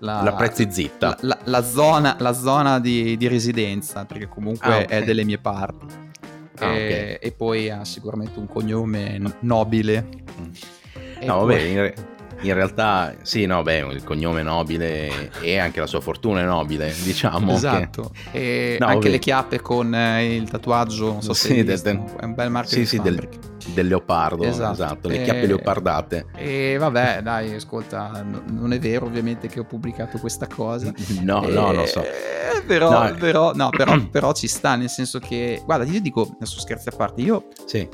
[0.00, 1.16] la, la prezzi zitta.
[1.20, 4.98] La, la, zona, la zona di, di, residenza, perché comunque ah, okay.
[4.98, 5.86] è delle mie parti.
[6.58, 7.18] Ah, e, okay.
[7.20, 10.06] e, poi ha sicuramente un cognome nobile.
[10.40, 10.52] Mm.
[11.26, 11.46] No, poi...
[11.46, 12.13] vabbè, in realtà
[13.22, 17.52] sì, no, beh, il cognome nobile e anche la sua fortuna è nobile, diciamo.
[17.52, 18.10] Esatto.
[18.32, 18.74] Che...
[18.74, 19.10] E no, anche vabbè.
[19.10, 22.76] le chiappe con eh, il tatuaggio, non so sì, se del, è un bel marchio
[22.76, 23.28] sì, sì, del,
[23.72, 24.72] del, leopardo, esatto.
[24.72, 25.24] esatto le e...
[25.24, 26.26] chiappe leopardate.
[26.36, 30.92] E vabbè, dai, ascolta, non è vero ovviamente che ho pubblicato questa cosa.
[31.24, 31.52] No, e...
[31.52, 32.04] no, non so.
[32.66, 33.14] Però, no.
[33.14, 36.92] Però, no, però, però, ci sta, nel senso che, guarda, io dico, adesso scherzi a
[36.96, 37.88] parte, io, sì.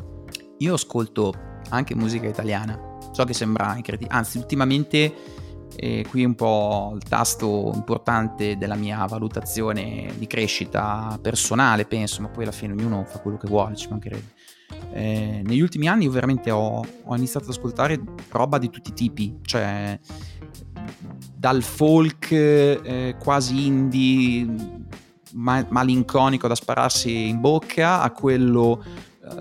[0.59, 1.33] io ascolto
[1.69, 2.90] anche musica italiana
[3.21, 5.15] So che sembra incredibile, anzi ultimamente
[5.77, 12.29] eh, qui un po' il tasto importante della mia valutazione di crescita personale, penso, ma
[12.29, 14.33] poi alla fine ognuno fa quello che vuole, ci mancherebbe.
[14.93, 18.95] Eh, negli ultimi anni io veramente ho, ho, iniziato ad ascoltare roba di tutti i
[18.95, 19.99] tipi, cioè
[21.37, 24.47] dal folk eh, quasi indie,
[25.35, 28.83] ma- malinconico da spararsi in bocca, a quello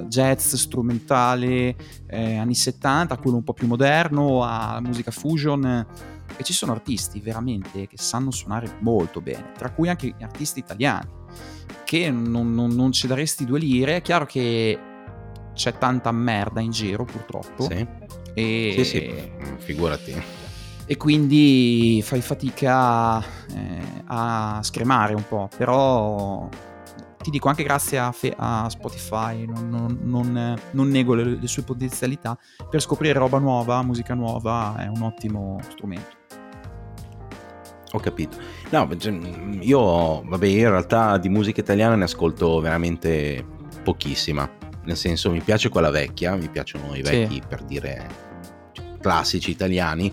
[0.08, 1.76] jazz strumentale
[2.08, 5.86] eh, anni 70, a quello un po' più moderno, a musica fusion.
[6.38, 11.10] E ci sono artisti veramente che sanno suonare molto bene, tra cui anche artisti italiani,
[11.84, 13.98] che non, non, non ci daresti due lire.
[13.98, 14.80] È chiaro che
[15.54, 17.64] c'è tanta merda in giro, purtroppo.
[17.64, 17.86] Sì.
[18.34, 18.74] E...
[18.78, 20.22] Sì, sì, figurati.
[20.86, 26.50] E quindi fai fatica eh, a scremare un po', però
[27.22, 31.48] ti dico anche grazie a, Fe- a Spotify, non, non, non, non nego le, le,
[31.48, 32.38] sue potenzialità,
[32.70, 36.18] per scoprire roba nuova, musica nuova, è un ottimo strumento.
[37.92, 38.38] Ho capito.
[38.70, 39.18] No, cioè,
[39.62, 43.44] io, vabbè, in realtà di musica italiana ne ascolto veramente
[43.84, 44.50] pochissima.
[44.84, 47.42] Nel senso, mi piace quella vecchia, mi piacciono i vecchi sì.
[47.48, 48.08] per dire
[49.02, 50.12] classici italiani.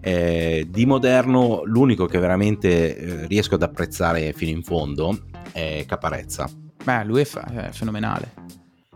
[0.00, 5.18] Eh, di moderno, l'unico che veramente eh, riesco ad apprezzare fino in fondo
[5.56, 6.48] è Caparezza.
[6.84, 8.32] Beh, lui è, fa- è fenomenale.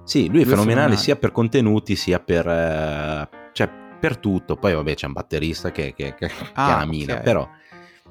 [0.04, 3.68] Sì, lui è, lui fenomenale, è fenomenale, sia per contenuti sia per, eh, cioè,
[3.98, 4.56] per tutto.
[4.56, 7.24] Poi, vabbè, c'è un batterista che, che, che, ah, che è una mina, okay.
[7.24, 7.48] però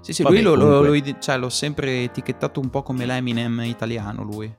[0.01, 1.11] sì, sì, Vabbè, lui lo, comunque...
[1.11, 4.51] lo, cioè, l'ho sempre etichettato un po' come l'Eminem italiano, lui.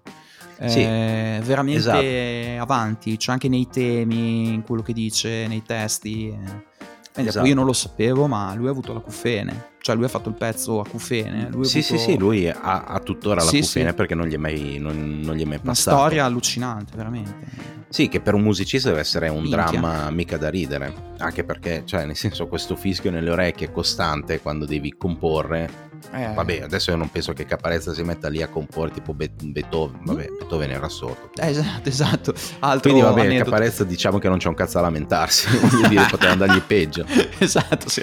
[0.66, 2.62] Sì, eh, veramente esatto.
[2.62, 6.28] avanti, cioè anche nei temi, in quello che dice, nei testi.
[6.28, 7.22] Eh.
[7.22, 7.46] Esatto.
[7.46, 9.69] Io non lo sapevo, ma lui ha avuto la cufene.
[9.80, 11.48] Cioè, lui ha fatto il pezzo a cufene.
[11.50, 11.96] Lui sì, avuto...
[11.96, 13.94] sì, sì, lui ha, ha tuttora la sì, cufene sì.
[13.94, 15.96] perché non gli, è mai, non, non gli è mai passato.
[15.96, 17.78] Una storia allucinante, veramente.
[17.88, 19.64] Sì, che per un musicista deve essere un Minchia.
[19.64, 21.12] dramma mica da ridere.
[21.18, 26.32] Anche perché, cioè, nel senso, questo fischio nelle orecchie è costante quando devi comporre eh.
[26.34, 30.28] Vabbè, adesso io non penso che Caparezza si metta lì a comporre tipo Beethoven, vabbè,
[30.30, 30.38] mm.
[30.38, 31.30] Beethoven era sordo.
[31.36, 32.34] Eh, esatto, esatto.
[32.60, 33.50] Altro Quindi vabbè, aneddoto.
[33.50, 37.04] Caparezza diciamo che non c'è un cazzo a lamentarsi, voglio dire, poteva andargli peggio.
[37.38, 38.02] esatto, sì,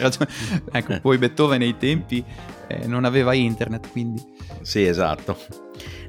[0.72, 2.23] ecco, poi Beethoven nei tempi
[2.67, 4.23] eh, non aveva internet, quindi...
[4.62, 5.38] Sì, esatto.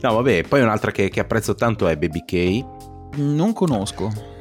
[0.01, 2.65] No, vabbè, poi un'altra che, che apprezzo tanto è Baby K.
[3.17, 4.37] Non conosco.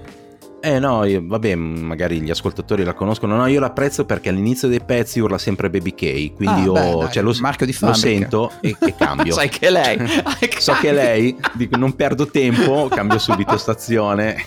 [0.60, 3.36] Eh no, io, vabbè, magari gli ascoltatori la conoscono.
[3.36, 6.34] No, io l'apprezzo perché all'inizio dei pezzi urla sempre Baby K.
[6.34, 7.34] Quindi ah, io beh, dai, cioè, lo,
[7.80, 9.34] lo, sento e, e cambio.
[9.36, 10.00] Sai che lei.
[10.58, 14.44] so che lei, dico, non perdo tempo, cambio subito stazione,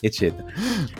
[0.00, 0.44] eccetera.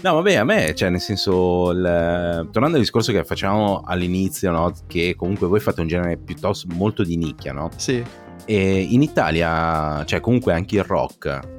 [0.02, 4.72] No, vabbè, a me, cioè, nel senso, il, tornando al discorso che facevamo all'inizio, no?
[4.86, 7.70] Che comunque voi fate un genere piuttosto molto di nicchia, no?
[7.76, 8.04] Sì.
[8.44, 11.57] E in Italia, cioè, comunque anche il rock, cioè,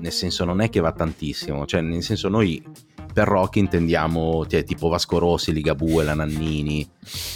[0.00, 2.62] nel senso non è che va tantissimo, cioè nel senso noi
[3.12, 6.88] per rock intendiamo cioè, tipo Vasco Rossi, Ligabue, la Nannini,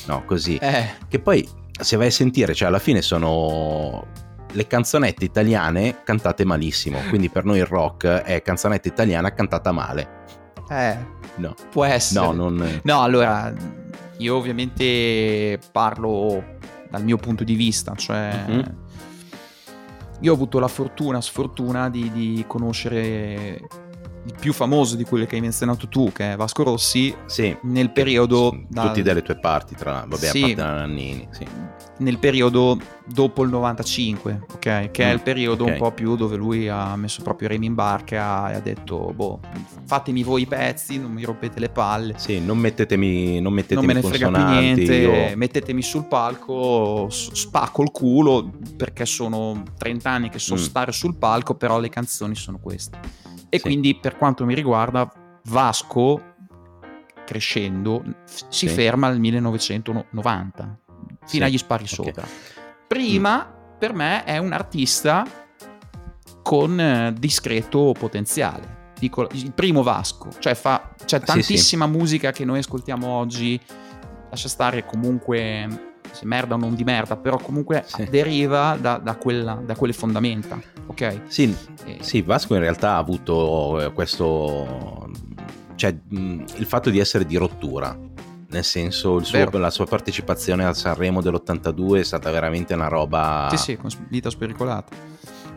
[0.06, 0.56] no, così.
[0.56, 0.86] Eh.
[1.08, 1.46] Che poi
[1.78, 4.06] se vai a sentire, cioè alla fine sono
[4.52, 10.22] le canzonette italiane cantate malissimo, quindi per noi il rock è canzonetta italiana cantata male.
[10.70, 10.96] Eh,
[11.36, 11.54] no.
[11.70, 12.24] Può essere.
[12.24, 12.80] No, non...
[12.82, 13.52] no, allora,
[14.18, 16.42] io ovviamente parlo
[16.88, 18.44] dal mio punto di vista, cioè...
[18.48, 18.82] Mm-hmm
[20.20, 23.60] io ho avuto la fortuna, sfortuna di, di conoscere
[24.26, 27.90] il più famoso di quelli che hai menzionato tu, che è Vasco Rossi, sì, nel
[27.90, 28.50] periodo...
[28.52, 28.80] Sì.
[28.80, 31.46] Tutti dalle tue parti, tra vabbè, sì, a parte Nannini, sì.
[31.96, 34.90] Nel periodo dopo il 95, ok?
[34.90, 35.74] Che mm, è il periodo okay.
[35.74, 39.38] un po' più dove lui ha messo proprio remi in barca e ha detto, boh,
[39.84, 42.14] fatemi voi i pezzi, non mi rompete le palle.
[42.16, 45.36] Sì, non mettetemi, non mettetemi Non me ne frega più niente, io...
[45.36, 50.58] mettetemi sul palco, spacco il culo, perché sono 30 anni che so mm.
[50.58, 52.98] stare sul palco, però le canzoni sono queste.
[53.54, 53.62] E sì.
[53.62, 55.08] quindi per quanto mi riguarda
[55.44, 56.32] Vasco
[57.24, 58.68] crescendo si sì.
[58.68, 60.78] ferma al 1990
[61.24, 61.40] fino sì.
[61.40, 61.94] agli spari okay.
[61.94, 62.26] sopra.
[62.88, 63.78] Prima mm.
[63.78, 65.24] per me è un artista
[66.42, 68.92] con eh, discreto potenziale.
[68.98, 73.60] Dico, il primo Vasco, cioè fa, c'è tantissima musica che noi ascoltiamo oggi,
[74.30, 78.06] lascia stare comunque se merda o non di merda, però comunque sì.
[78.08, 81.20] deriva da, da, quella, da, quelle fondamenta, ok?
[81.26, 81.98] Sì, e...
[82.00, 85.10] sì, Vasco in realtà ha avuto eh, questo,
[85.74, 87.96] cioè il fatto di essere di rottura,
[88.48, 93.48] nel senso suo, la sua partecipazione al Sanremo dell'82 è stata veramente una roba...
[93.50, 94.94] Sì, sì, con vita spericolata.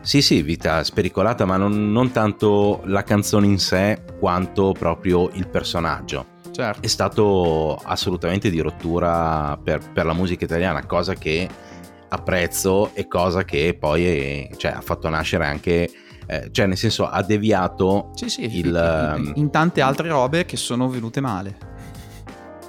[0.00, 5.46] Sì, sì, vita spericolata, ma non, non tanto la canzone in sé quanto proprio il
[5.48, 6.80] personaggio certo.
[6.80, 11.48] è stato assolutamente di rottura per, per, la musica italiana, cosa che
[12.08, 15.90] apprezzo e cosa che poi è, cioè, ha fatto nascere anche...
[16.30, 20.58] Eh, cioè nel senso ha deviato sì, sì, il, in, in tante altre robe che
[20.58, 21.56] sono venute male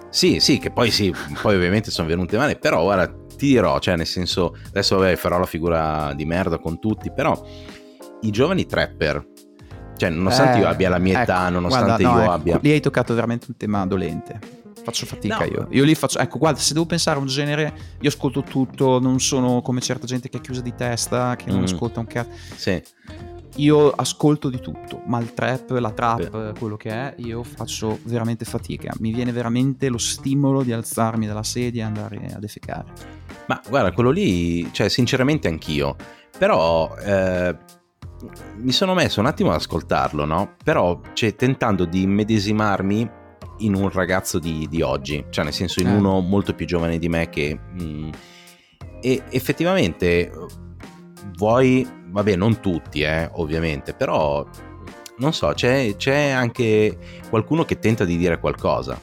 [0.09, 3.97] sì sì che poi sì poi ovviamente sono venute male però guarda ti dirò cioè
[3.97, 7.37] nel senso adesso vabbè, farò la figura di merda con tutti però
[8.21, 9.27] i giovani trapper
[9.99, 12.59] cioè, nonostante eh, io abbia la mia ecco, età, nonostante guarda, no, io ecco, abbia.
[12.61, 14.39] Lì hai toccato veramente un tema dolente.
[14.81, 15.43] Faccio fatica no.
[15.43, 15.67] io.
[15.71, 16.19] Io lì faccio.
[16.19, 20.07] Ecco, guarda, se devo pensare a un genere, io ascolto tutto, non sono come certa
[20.07, 21.63] gente che è chiusa di testa, che non mm.
[21.63, 22.31] ascolta un cazzo.
[22.55, 22.81] Sì.
[23.57, 26.57] io ascolto di tutto, ma il trap, la trap, Beh.
[26.57, 28.93] quello che è, io faccio veramente fatica.
[28.99, 32.85] Mi viene veramente lo stimolo di alzarmi dalla sedia e andare a defecare.
[33.47, 35.97] Ma guarda, quello lì, cioè, sinceramente anch'io.
[36.37, 37.53] Però eh,
[38.57, 40.55] mi sono messo un attimo ad ascoltarlo, no?
[40.63, 43.09] Però, cioè, tentando di immedesimarmi
[43.59, 45.95] in un ragazzo di, di oggi, cioè, nel senso, in eh.
[45.95, 47.57] uno molto più giovane di me che.
[47.57, 48.09] Mh, mm,
[49.01, 50.31] e effettivamente
[51.37, 54.45] vuoi, vabbè, non tutti, eh, ovviamente, però
[55.19, 56.97] non so, c'è, c'è, anche
[57.29, 58.99] qualcuno che tenta di dire qualcosa.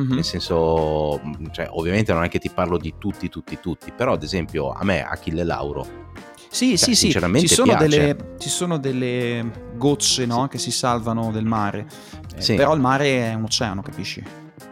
[0.00, 0.14] Mm-hmm.
[0.14, 4.22] Nel senso, cioè, ovviamente non è che ti parlo di tutti, tutti, tutti, però ad
[4.22, 6.08] esempio a me Achille Lauro.
[6.50, 10.48] Sì, cioè, sì, sì, ci sono, delle, ci sono, delle, gocce no, sì.
[10.48, 11.86] che si salvano del mare,
[12.34, 12.54] eh, sì.
[12.54, 14.22] però il mare è un oceano, capisci?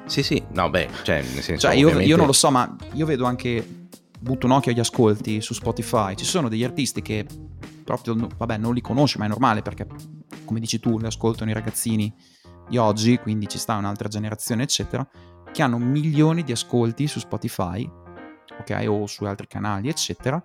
[0.06, 1.68] Sì, sì, no, beh, cioè, nel senso...
[1.68, 2.10] Cioè, io, ovviamente...
[2.10, 3.86] io non lo so, ma io vedo anche
[4.18, 7.24] butto un occhio agli ascolti su Spotify, ci sono degli artisti che
[7.84, 9.86] proprio, vabbè, non li conosci, ma è normale perché,
[10.44, 12.12] come dici tu, li ascoltano i ragazzini
[12.68, 15.08] di oggi, quindi ci sta un'altra generazione, eccetera,
[15.52, 17.88] che hanno milioni di ascolti su Spotify,
[18.60, 20.42] ok, o su altri canali, eccetera,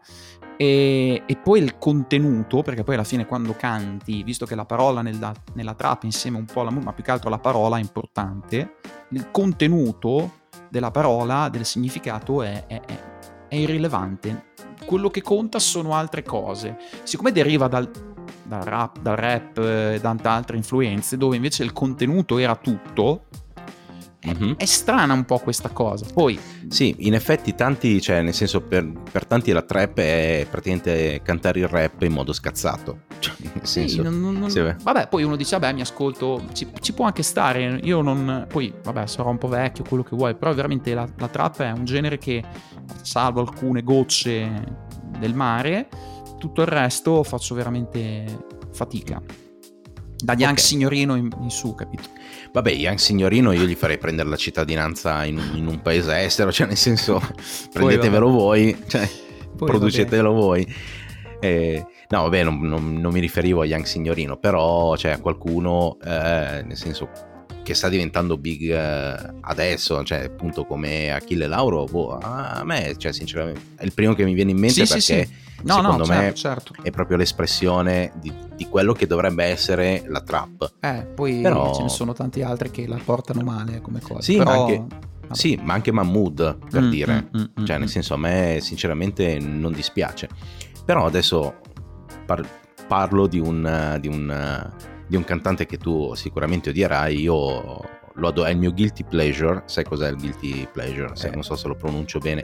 [0.58, 5.02] e, e, poi il contenuto, perché poi alla fine quando canti, visto che la parola
[5.02, 8.76] nella, nella trap insieme un po' alla ma più che altro la parola è importante,
[9.10, 13.12] il contenuto della parola, del significato è, è, è
[13.54, 14.46] è irrilevante.
[14.84, 16.78] Quello che conta sono altre cose.
[17.04, 17.90] Siccome deriva dal,
[18.44, 23.26] dal rap, dal rap e tante altre influenze, dove invece il contenuto era tutto,
[24.28, 24.54] Mm-hmm.
[24.58, 26.06] È strana un po' questa cosa.
[26.14, 26.40] Poi.
[26.70, 31.60] Sì, in effetti, tanti, cioè, nel senso, per, per tanti la trap è praticamente cantare
[31.60, 33.02] il rap in modo scazzato.
[33.20, 36.68] Cioè, nel senso, sì, non, non, sì, vabbè, poi uno dice, vabbè, mi ascolto, ci,
[36.80, 37.80] ci, può anche stare.
[37.84, 38.46] Io non.
[38.48, 41.72] Poi, vabbè, sarò un po' vecchio, quello che vuoi, però veramente la, la trap è
[41.72, 42.44] un genere che,
[43.02, 45.88] salvo alcune gocce del mare,
[46.38, 48.26] tutto il resto faccio veramente
[48.72, 49.22] fatica.
[50.24, 50.64] Da Young okay.
[50.64, 52.04] Signorino in, in su, capito?
[52.54, 56.68] Vabbè, Young Signorino io gli farei prendere la cittadinanza in, in un paese estero, cioè
[56.68, 57.22] nel senso
[57.74, 59.10] prendetevelo voi, cioè,
[59.54, 60.66] producetelo voi.
[61.42, 66.64] Eh, no, vabbè, non, non, non, mi riferivo a Young Signorino, però cioè, qualcuno, eh,
[66.66, 67.10] nel senso
[67.64, 73.12] che sta diventando big eh, adesso, cioè appunto come Achille Lauro, boh, a me, cioè
[73.12, 75.42] sinceramente, è il primo che mi viene in mente sì, perché sì, sì.
[75.64, 76.76] No, secondo no, me certo, certo.
[76.84, 80.74] è proprio l'espressione di, di, quello che dovrebbe essere la trap.
[80.82, 81.74] Eh, poi Però...
[81.74, 84.22] ce ne sono tanti altri che la portano male come cosa.
[84.22, 84.52] Sì, Però...
[84.52, 84.86] ma anche...
[85.32, 87.30] Sì, ma anche Mahmood, per mm, dire.
[87.36, 87.92] Mm, mm, cioè, nel mm.
[87.92, 90.28] senso, a me sinceramente non dispiace.
[90.86, 91.56] Però adesso
[92.26, 92.46] par-
[92.86, 94.72] parlo di un, di un
[95.14, 97.80] di un cantante che tu sicuramente odierai, io
[98.16, 101.16] lo adoro, è il mio guilty pleasure, sai cos'è il guilty pleasure?
[101.16, 101.32] Se, eh.
[101.32, 102.44] Non so se lo pronuncio bene,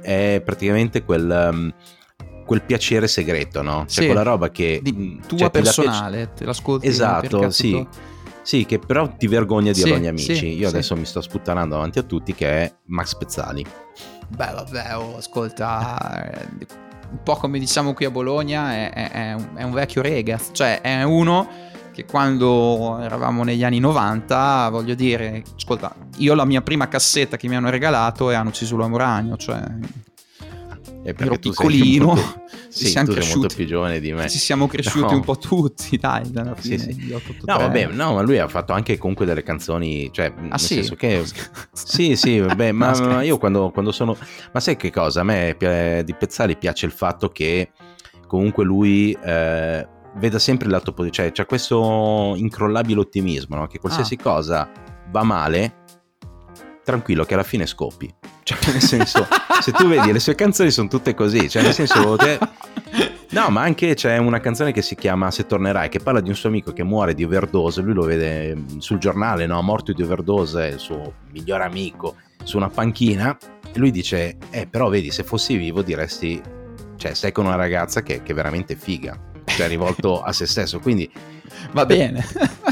[0.00, 1.50] è praticamente quel...
[1.52, 1.74] Um,
[2.48, 3.84] quel piacere segreto, no?
[3.86, 4.80] Cioè sì, quella roba che...
[4.82, 6.86] Di mm, tua cioè, personale, te l'ascolti.
[6.86, 7.86] Esatto, sì.
[8.40, 10.34] Sì, che però ti vergogna di dirlo agli amici.
[10.34, 10.74] Sì, Io sì.
[10.74, 13.62] adesso mi sto sputtanando davanti a tutti che è Max Pezzali.
[14.28, 16.48] Beh, vabbè, oh, ascolta,
[17.10, 20.48] un po' come diciamo qui a Bologna, è, è, è, un, è un vecchio Regas,
[20.52, 21.67] cioè è uno
[21.98, 27.48] che quando eravamo negli anni 90, voglio dire, ascolta, io la mia prima cassetta che
[27.48, 29.60] mi hanno regalato è Hanno Cisulo Amoragno, cioè
[31.02, 34.28] ero piccolino, molto, sì, siamo cresciuti, molto più giovane di me.
[34.28, 35.16] Ci siamo cresciuti no.
[35.16, 36.54] un po' tutti, dai, fine.
[36.60, 37.10] Sì, sì.
[37.12, 40.60] 8, no, vabbè, no, ma lui ha fatto anche comunque delle canzoni, cioè, ah, nel
[40.60, 40.74] sì?
[40.74, 41.24] senso che...
[41.72, 44.16] sì, sì, vabbè, ma, ma, io quando, quando, sono...
[44.52, 45.22] Ma sai che cosa?
[45.22, 45.56] A me
[46.04, 47.72] di Pezzali piace il fatto che
[48.28, 49.18] comunque lui...
[49.20, 53.66] Eh, veda sempre il lato positivo, cioè c'è questo incrollabile ottimismo, no?
[53.66, 54.22] che qualsiasi ah.
[54.22, 54.70] cosa
[55.10, 55.74] va male,
[56.84, 58.12] tranquillo che alla fine scoppi.
[58.42, 59.26] Cioè, nel senso,
[59.60, 62.16] se tu vedi le sue canzoni sono tutte così, cioè nel senso...
[62.16, 62.38] Te...
[63.30, 66.34] No, ma anche c'è una canzone che si chiama Se tornerai, che parla di un
[66.34, 69.60] suo amico che muore di overdose, lui lo vede sul giornale, no?
[69.60, 73.36] Morto di overdose, il suo migliore amico, su una panchina,
[73.70, 76.40] e lui dice, eh però vedi, se fossi vivo diresti,
[76.96, 80.78] cioè stai con una ragazza che, che è veramente figa cioè rivolto a se stesso.
[80.78, 81.10] Quindi
[81.72, 82.24] va bene.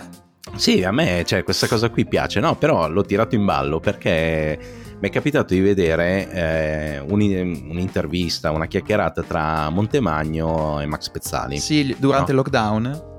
[0.54, 2.54] sì, a me cioè, questa cosa qui piace, no?
[2.54, 9.22] Però l'ho tirato in ballo perché mi è capitato di vedere eh, un'intervista, una chiacchierata
[9.22, 11.58] tra Montemagno e Max Pezzali.
[11.58, 12.38] Sì, durante no?
[12.38, 13.14] il lockdown.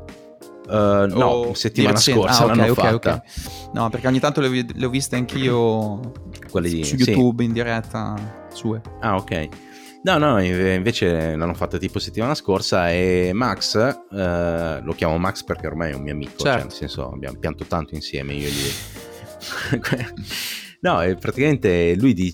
[0.68, 3.22] Uh, no, settimana scorsa ah, okay, okay, okay,
[3.72, 6.12] No, perché ogni tanto le, le ho viste anch'io
[6.52, 7.48] Quelli, su YouTube sì.
[7.48, 8.16] in diretta
[8.52, 8.82] sue.
[9.00, 9.67] Ah, ok.
[10.04, 15.68] No, no, invece l'hanno fatta tipo settimana scorsa e Max, eh, lo chiamo Max perché
[15.68, 16.46] ormai è un mio amico, certo.
[16.46, 20.16] cioè nel senso abbiamo pianto tanto insieme io e lui.
[20.80, 22.32] No, praticamente lui, di,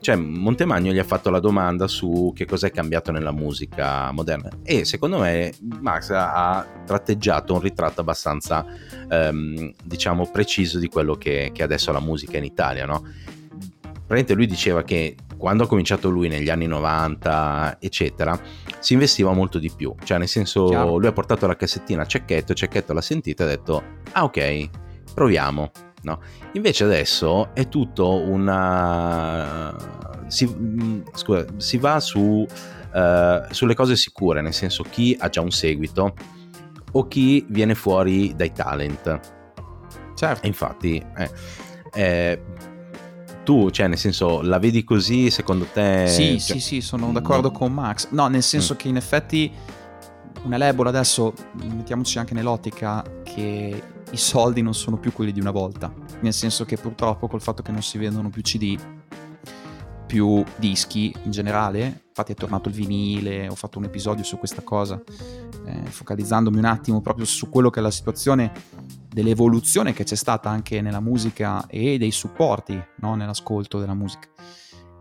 [0.00, 4.84] cioè Montemagno gli ha fatto la domanda su che cos'è cambiato nella musica moderna e
[4.84, 8.64] secondo me Max ha tratteggiato un ritratto abbastanza,
[9.08, 13.02] ehm, diciamo, preciso di quello che, che adesso è la musica in Italia, no?
[13.80, 18.38] Praticamente lui diceva che quando ha cominciato lui negli anni 90, eccetera,
[18.78, 19.94] si investiva molto di più.
[20.02, 20.96] Cioè, nel senso, Chiaro.
[20.96, 23.82] lui ha portato la cassettina a Cecchetto, Cecchetto l'ha sentita e ha detto,
[24.12, 24.68] ah ok,
[25.14, 25.70] proviamo.
[26.02, 26.20] No?
[26.52, 29.74] Invece adesso è tutto una...
[30.28, 35.40] Si, mm, scusa, si va su, uh, sulle cose sicure, nel senso chi ha già
[35.40, 36.14] un seguito
[36.92, 39.20] o chi viene fuori dai talent.
[40.14, 40.44] Certo.
[40.44, 41.30] E infatti, eh,
[41.92, 42.42] eh,
[43.46, 46.08] tu, cioè, nel senso, la vedi così, secondo te?
[46.08, 47.56] Sì, cioè, sì, sì, sono d'accordo no.
[47.56, 48.08] con Max.
[48.10, 48.76] No, nel senso mm.
[48.76, 49.52] che in effetti
[50.42, 51.32] una label adesso,
[51.62, 56.64] mettiamoci anche nell'ottica che i soldi non sono più quelli di una volta, nel senso
[56.64, 58.76] che purtroppo col fatto che non si vendono più CD,
[60.06, 64.62] più dischi in generale, infatti è tornato il vinile, ho fatto un episodio su questa
[64.62, 65.00] cosa,
[65.66, 68.52] eh, focalizzandomi un attimo proprio su quello che è la situazione
[69.16, 73.14] dell'evoluzione che c'è stata anche nella musica e dei supporti no?
[73.14, 74.28] nell'ascolto della musica.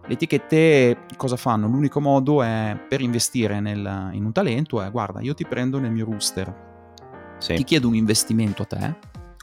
[0.08, 1.68] Le etichette cosa fanno?
[1.68, 5.92] L'unico modo è per investire nel, in un talento è guarda, io ti prendo nel
[5.92, 7.56] mio rooster, sì.
[7.56, 8.96] ti chiedo un investimento a te,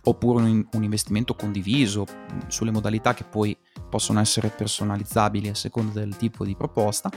[0.05, 2.07] oppure un, un, investimento condiviso
[2.47, 3.55] sulle modalità che poi
[3.91, 7.11] possono essere personalizzabili a seconda del tipo di proposta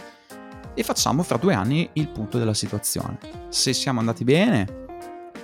[0.74, 3.18] e facciamo fra due anni il punto della situazione.
[3.48, 4.84] Se siamo andati bene,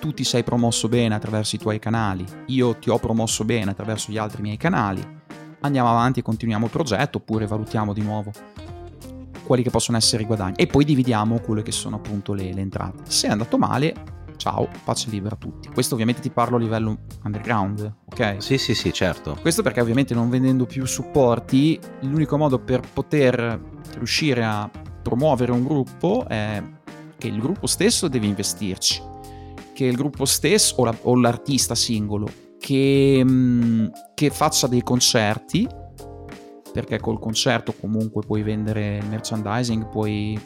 [0.02, 4.12] tu ti sei promosso bene attraverso i tuoi canali, io ti ho promosso bene attraverso
[4.12, 5.00] gli altri miei canali,
[5.60, 8.32] andiamo avanti e continuiamo il progetto oppure valutiamo di nuovo
[9.44, 12.62] quali che possono essere i guadagni e poi dividiamo quelle che sono appunto le, le
[12.62, 13.04] entrate.
[13.04, 13.94] Se è andato male,
[14.38, 15.70] ciao, pace libera a tutti.
[15.70, 18.38] Questo ovviamente ti parlo a livello underground, ok?
[18.40, 19.38] Sì, sì, sì, certo.
[19.40, 23.62] Questo perché ovviamente non vendendo più supporti, l'unico modo per poter
[23.98, 24.68] riuscire a
[25.04, 26.64] promuovere un gruppo è
[27.20, 29.11] che il gruppo stesso deve investirci
[29.74, 32.28] che il gruppo stesso o, la, o l'artista singolo
[32.60, 35.68] che, mm, che, faccia dei concerti
[36.72, 40.40] perché col concerto comunque puoi vendere merchandising puoi,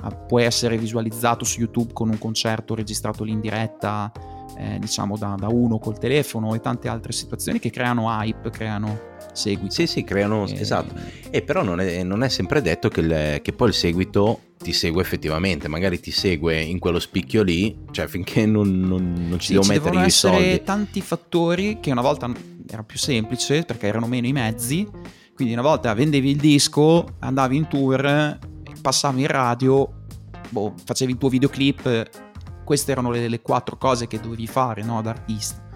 [0.00, 4.10] ah, puoi essere visualizzato su youtube con un concerto registrato lì in diretta
[4.56, 9.16] eh, diciamo da, da, uno col telefono e tante altre situazioni che creano hype creano
[9.38, 10.60] seguito sì sì creano e...
[10.60, 10.94] esatto
[11.30, 14.72] e però non è, non è sempre detto che, il, che poi il seguito ti
[14.72, 19.46] segue effettivamente, magari ti segue in quello spicchio lì, cioè finché non, non, non ci
[19.46, 20.36] sì, devo ci mettere i soldi.
[20.36, 22.30] Ci essere tanti fattori che una volta
[22.68, 24.86] era più semplice perché erano meno i mezzi,
[25.34, 28.38] quindi una volta vendevi il disco, andavi in tour,
[28.80, 29.88] passavi in radio,
[30.48, 32.10] boh, facevi il tuo videoclip,
[32.64, 35.67] queste erano le, le quattro cose che dovevi fare no, da artista.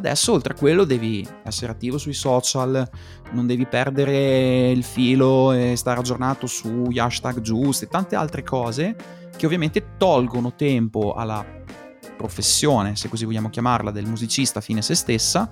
[0.00, 2.88] Adesso oltre a quello devi essere attivo sui social,
[3.32, 8.96] non devi perdere il filo e stare aggiornato sugli hashtag giusti e tante altre cose
[9.36, 11.44] che ovviamente tolgono tempo alla
[12.16, 15.50] professione, se così vogliamo chiamarla, del musicista fine a se stessa,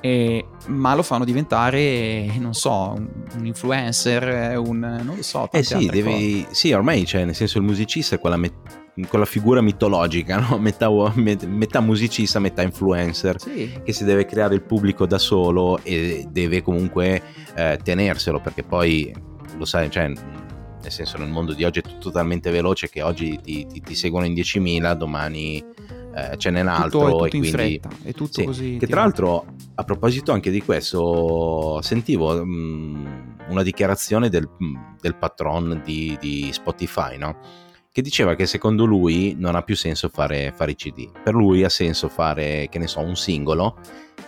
[0.00, 3.08] e, ma lo fanno diventare, non so, un,
[3.38, 5.48] un influencer, un, non lo so.
[5.52, 9.60] Eh sì, devi, sì, ormai cioè, nel senso il musicista è quella met- quella figura
[9.60, 10.56] mitologica, no?
[10.60, 13.80] metà, metà, musicista, metà influencer, sì.
[13.84, 17.22] che si deve creare il pubblico da solo e deve comunque
[17.54, 19.14] eh, tenerselo, perché poi
[19.56, 23.38] lo sai, cioè, nel senso nel mondo di oggi è tutto talmente veloce che oggi
[23.42, 25.64] ti, ti, ti seguono in 10.000, domani
[26.16, 27.00] eh, ce n'è un altro.
[27.00, 28.76] Tutto, è tutto e quindi, fretta, è tutto sì, così.
[28.78, 29.44] Che tra l'altro,
[29.74, 33.06] a proposito anche di questo, sentivo mh, mm,
[33.48, 34.48] una dichiarazione del,
[34.98, 37.64] del patron di, di Spotify, no?
[37.96, 41.08] Che diceva che secondo lui non ha più senso fare, fare i CD.
[41.22, 43.78] Per lui ha senso fare, che ne so, un singolo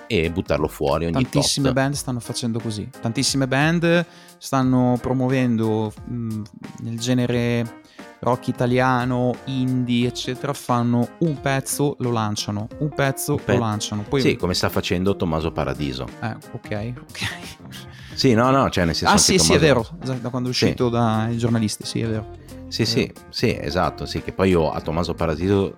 [0.07, 1.77] e buttarlo fuori ogni Tantissime tot.
[1.77, 2.89] band stanno facendo così.
[2.99, 4.07] Tantissime band
[4.39, 6.43] stanno promuovendo mh,
[6.79, 7.83] nel genere
[8.21, 14.01] rock italiano, indie, eccetera, fanno un pezzo, lo lanciano, un pezzo, pe- lo lanciano.
[14.01, 14.23] Poi...
[14.23, 16.09] Sì, come sta facendo Tommaso Paradiso.
[16.23, 17.88] Eh, ok, ok.
[18.19, 19.15] Sì, no, no, cioè nel senso...
[19.15, 19.87] Ah sì, sì, è vero,
[20.21, 20.91] da quando è uscito sì.
[20.91, 22.27] dai giornalisti, sì, è vero.
[22.67, 25.77] Sì, sì, sì, esatto, sì, che poi io a Tommaso Paradiso,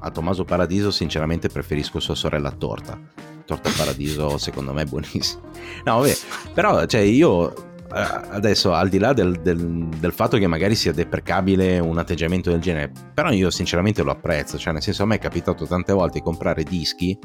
[0.00, 3.00] a Tommaso Paradiso sinceramente preferisco sua sorella Torta.
[3.46, 5.40] Torta Paradiso secondo me è buonissima.
[5.84, 6.14] No, vabbè,
[6.52, 7.50] però cioè io
[7.94, 12.50] eh, adesso al di là del, del, del, fatto che magari sia deprecabile un atteggiamento
[12.50, 15.94] del genere, però io sinceramente lo apprezzo, cioè nel senso a me è capitato tante
[15.94, 17.18] volte di comprare dischi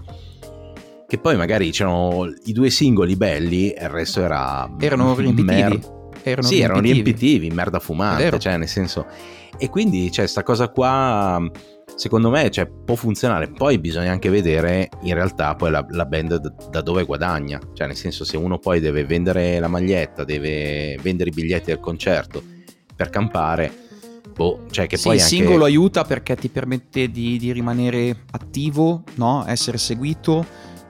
[1.16, 4.70] che poi magari c'erano i due singoli belli e il resto era...
[4.80, 5.54] Erano riempitivi.
[5.54, 5.94] Mer-
[6.24, 6.64] erano sì, riempitivi.
[6.64, 9.06] erano riempitivi, merda fumante, cioè nel senso...
[9.58, 11.42] E quindi c'è cioè, sta cosa qua
[11.96, 13.48] secondo me cioè, può funzionare.
[13.48, 17.58] Poi bisogna anche vedere in realtà poi la, la band da, da, dove guadagna.
[17.74, 21.80] Cioè, nel senso, se uno poi deve vendere la maglietta, deve vendere i biglietti del
[21.80, 22.44] concerto
[22.94, 23.84] per campare.
[24.36, 25.36] Boh, cioè che sì, poi il anche...
[25.36, 29.46] singolo aiuta perché ti permette di, di rimanere attivo, no?
[29.48, 30.46] essere seguito,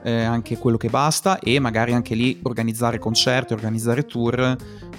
[0.06, 4.56] eh, anche quello che basta e magari anche lì organizzare concerti, organizzare tour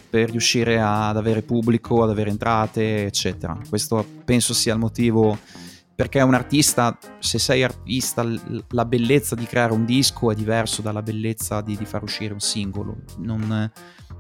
[0.10, 3.58] per riuscire ad avere pubblico, ad avere entrate, eccetera.
[3.70, 5.38] Questo penso sia il motivo
[5.98, 8.24] perché un artista, se sei artista,
[8.70, 12.40] la bellezza di creare un disco è diverso dalla bellezza di, di far uscire un
[12.40, 12.98] singolo.
[13.18, 13.72] Non,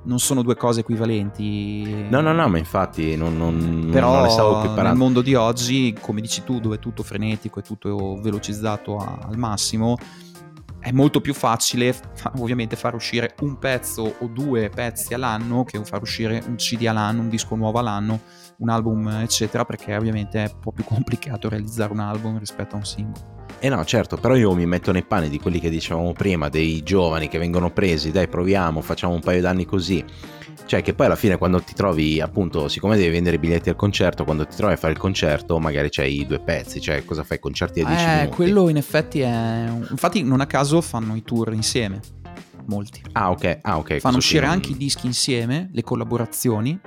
[0.05, 2.07] non, sono due cose equivalenti.
[2.09, 4.87] No, no, no, ma infatti non, non, Però non le stavo equiparando.
[4.87, 9.19] nel mondo di oggi, come dici tu, dove è tutto frenetico e tutto velocizzato a,
[9.27, 9.97] al massimo,
[10.87, 11.93] è molto più facile
[12.37, 17.19] ovviamente far uscire un pezzo o due pezzi all'anno che far uscire un CD all'anno,
[17.19, 18.21] un disco nuovo all'anno,
[18.59, 22.77] un album eccetera perché ovviamente è un po' più complicato realizzare un album rispetto a
[22.77, 23.36] un singolo.
[23.59, 26.83] Eh no, certo, però io mi metto nei panni di quelli che dicevamo prima, dei
[26.83, 30.03] giovani che vengono presi, dai proviamo, facciamo un paio d'anni così
[30.67, 33.75] cioè che poi alla fine quando ti trovi appunto, siccome devi vendere i biglietti al
[33.75, 37.23] concerto, quando ti trovi a fare il concerto magari c'hai i due pezzi, cioè cosa
[37.23, 37.39] fai?
[37.39, 38.35] Concerti a 10 eh, minuti?
[38.35, 39.71] quello in effetti è...
[39.89, 42.01] Infatti non a caso fanno i tour insieme,
[42.65, 43.01] molti.
[43.13, 43.99] Ah ok, ah, okay.
[43.99, 46.77] Fanno uscire anche i dischi insieme, le collaborazioni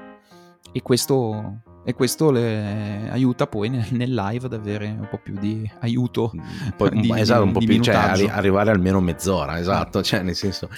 [0.72, 5.34] e questo e questo le aiuta poi nel, nel, live ad avere un po' più
[5.38, 6.30] di aiuto
[6.76, 10.68] poi, di, esatto, un po' più cioè, arrivare almeno mezz'ora esatto cioè nel senso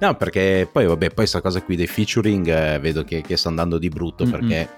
[0.00, 3.48] no perché poi vabbè poi questa cosa qui dei featuring eh, vedo che, che, sta
[3.48, 4.32] andando di brutto Mm-mm.
[4.32, 4.68] perché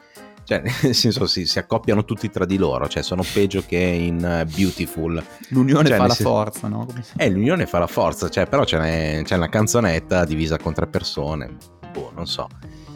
[0.45, 4.17] cioè, nel senso si, si, accoppiano tutti tra di loro, cioè sono peggio che in
[4.17, 5.23] uh, Beautiful.
[5.51, 6.33] L'unione cioè, fa la senso...
[6.33, 6.89] forza, no?
[7.17, 11.57] Eh, l'unione fa la forza, cioè, però c'è, c'è una canzonetta divisa con tre persone,
[11.93, 12.49] boh, non so.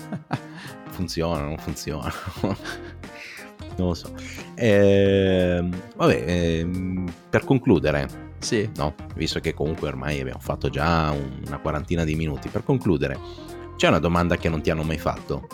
[0.94, 2.12] funziona, non funziona.
[3.76, 4.14] non lo so.
[4.54, 6.68] Eh, vabbè, eh,
[7.28, 8.70] per concludere, sì.
[8.76, 8.94] no?
[9.14, 11.14] visto che comunque ormai abbiamo fatto già
[11.46, 13.18] una quarantina di minuti, per concludere,
[13.76, 15.46] c'è una domanda che non ti hanno mai fatto,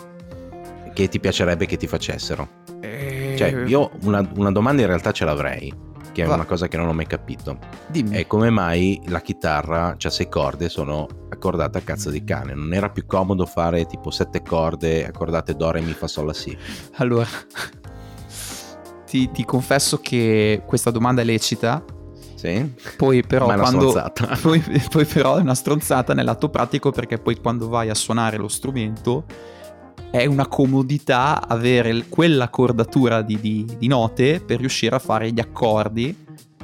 [0.93, 2.47] che ti piacerebbe che ti facessero.
[2.79, 3.35] Eh...
[3.37, 6.35] Cioè, io una, una domanda in realtà ce l'avrei che è Va.
[6.35, 7.57] una cosa che non ho mai capito.
[7.87, 8.15] Dimmi.
[8.17, 12.53] È come mai la chitarra, cioè sei corde, sono accordate a cazzo di cane.
[12.53, 16.33] Non era più comodo fare tipo sette corde accordate do, re, mi, fa, sol, la,
[16.33, 16.55] si?
[16.95, 17.27] Allora,
[19.05, 21.83] ti, ti confesso che questa domanda è lecita.
[22.35, 22.73] Sì.
[22.97, 23.93] Poi però, Ma è quando,
[24.41, 28.47] poi, poi però è una stronzata nell'atto pratico perché poi quando vai a suonare lo
[28.47, 29.25] strumento
[30.11, 35.39] è una comodità avere quella cordatura di, di, di note per riuscire a fare gli
[35.39, 36.13] accordi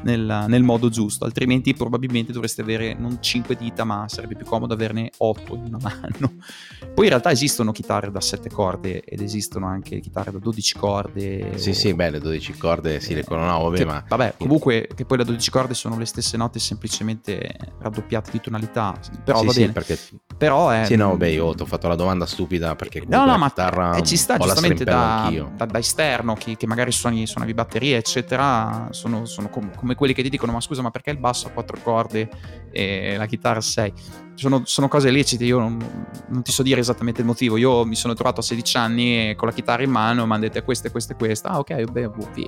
[0.01, 4.73] nel, nel, modo giusto, altrimenti probabilmente dovreste avere non 5 dita, ma sarebbe più comodo
[4.73, 6.35] averne 8 in una mano.
[6.93, 11.57] Poi in realtà esistono chitarre da 7 corde ed esistono anche chitarre da 12 corde.
[11.57, 11.73] Sì, o...
[11.73, 14.03] sì, beh, le 12 corde sì, le conosco, vabbè, che, ma...
[14.07, 18.97] Vabbè, comunque che poi le 12 corde sono le stesse note semplicemente raddoppiate di tonalità,
[19.23, 19.71] però sì, va sì, bene.
[19.73, 19.99] Perché...
[20.37, 20.85] Però è...
[20.85, 23.95] Sì, no, beh, io ti ho fatto la domanda stupida perché no, no, ma chitarra
[23.95, 28.87] eh, ci sta giustamente da, da, da, esterno, che, che magari suoni, suonavi batterie, eccetera,
[28.91, 31.51] sono, sono com- come quelli che ti dicono ma scusa ma perché il basso ha
[31.51, 32.29] quattro corde
[32.71, 33.93] e la chitarra sei?
[34.35, 35.77] Sono, sono, cose lecite, io non,
[36.27, 39.47] non, ti so dire esattamente il motivo, io mi sono trovato a 16 anni con
[39.47, 42.09] la chitarra in mano mi hanno detto questa e questa e questa, ah ok, beh,
[42.09, 42.47] boh, via.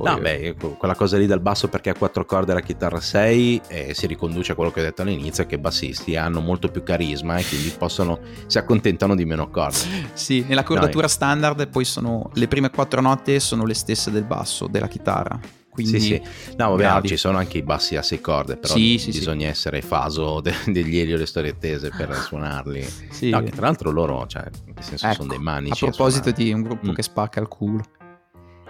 [0.00, 3.62] No, beh, quella cosa lì del basso perché ha quattro corde e la chitarra 6
[3.66, 6.84] eh, si riconduce a quello che ho detto all'inizio, che i bassisti hanno molto più
[6.84, 9.78] carisma e quindi possono, si accontentano di meno corde.
[10.12, 14.24] Sì, nella cordatura no, standard poi sono le prime quattro note sono le stesse del
[14.24, 15.57] basso, della chitarra.
[15.82, 16.22] Quindi, sì, sì.
[16.56, 19.46] No, vabbè, no, ci sono anche i bassi a sei corde, però sì, sì, bisogna
[19.46, 22.84] essere faso de- degli Elio e le storie tese per suonarli.
[23.10, 23.30] Sì.
[23.30, 25.84] No, tra l'altro loro, cioè, nel senso, ecco, sono dei manici.
[25.84, 26.94] A proposito a di un gruppo mm.
[26.94, 27.84] che spacca il culo.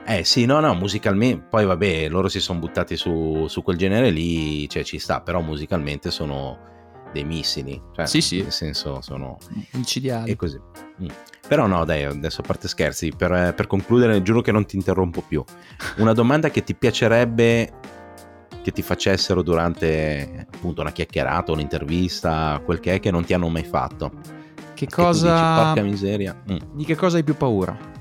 [0.04, 4.10] Eh sì, no, no, musicalmente, poi vabbè, loro si sono buttati su, su quel genere
[4.10, 6.58] lì, cioè ci sta, però musicalmente sono
[7.12, 8.42] dei missili, cioè, sì, sì.
[8.42, 9.38] nel senso sono...
[9.72, 10.30] Micidiali.
[10.30, 10.60] E così.
[11.02, 11.08] Mm.
[11.46, 15.22] Però no, dai, adesso a parte scherzi, per, per, concludere, giuro che non ti interrompo
[15.26, 15.42] più.
[15.96, 17.72] Una domanda che ti piacerebbe
[18.62, 23.48] che ti facessero durante appunto una chiacchierata, un'intervista, quel che è che non ti hanno
[23.48, 24.12] mai fatto.
[24.74, 25.32] Che cosa...
[25.32, 26.42] Dici, porca miseria.
[26.52, 26.74] Mm.
[26.74, 27.97] Di che cosa hai più paura?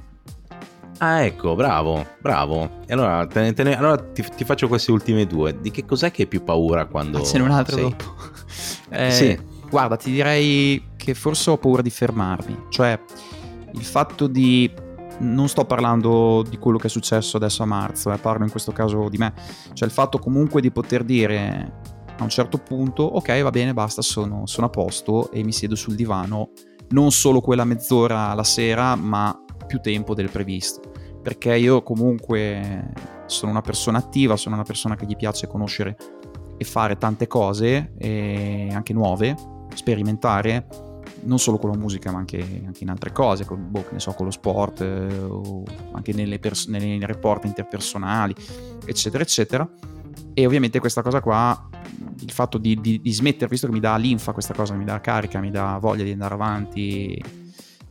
[1.00, 2.82] Ah, ecco, bravo, bravo.
[2.86, 5.60] E allora, te, te ne, allora ti, ti, faccio queste ultime due.
[5.60, 7.20] Di che cos'è che hai più paura quando...
[7.20, 7.84] Ah, ce n'è un'altra sei...
[7.84, 8.16] dopo.
[8.90, 9.40] eh, sì.
[9.70, 12.66] Guarda, ti direi che forse ho paura di fermarmi.
[12.70, 13.00] Cioè,
[13.74, 14.72] il fatto di
[15.20, 18.72] non sto parlando di quello che è successo adesso a marzo, eh, parlo in questo
[18.72, 19.34] caso di me,
[19.74, 21.74] cioè il fatto comunque di poter dire
[22.20, 25.76] a un certo punto ok va bene basta sono, sono a posto e mi siedo
[25.76, 26.50] sul divano
[26.90, 30.82] non solo quella mezz'ora la sera ma più tempo del previsto
[31.28, 32.94] perché io comunque
[33.26, 35.98] sono una persona attiva, sono una persona che gli piace conoscere
[36.56, 37.92] e fare tante cose,
[38.72, 39.36] anche nuove,
[39.76, 40.68] sperimentare,
[41.24, 44.28] non solo con la musica ma anche, anche in altre cose, con, boh, so, con
[44.28, 48.34] lo sport, eh, anche nelle pers- nei report interpersonali,
[48.86, 49.70] eccetera, eccetera.
[50.34, 51.70] E ovviamente questa cosa qua,
[52.22, 55.02] il fatto di, di, di smettere, visto che mi dà linfa questa cosa, mi dà
[55.02, 57.22] carica, mi dà voglia di andare avanti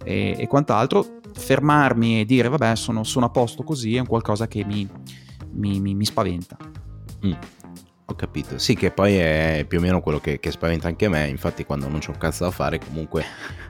[0.05, 4.47] e, e quant'altro, fermarmi e dire vabbè sono, sono, a posto così è un qualcosa
[4.49, 4.89] che mi,
[5.53, 6.57] mi, mi, mi spaventa.
[7.27, 7.33] Mm.
[8.09, 11.27] Ho capito, sì che poi è più o meno quello che, che spaventa anche me,
[11.27, 13.25] infatti quando non c'è un cazzo da fare comunque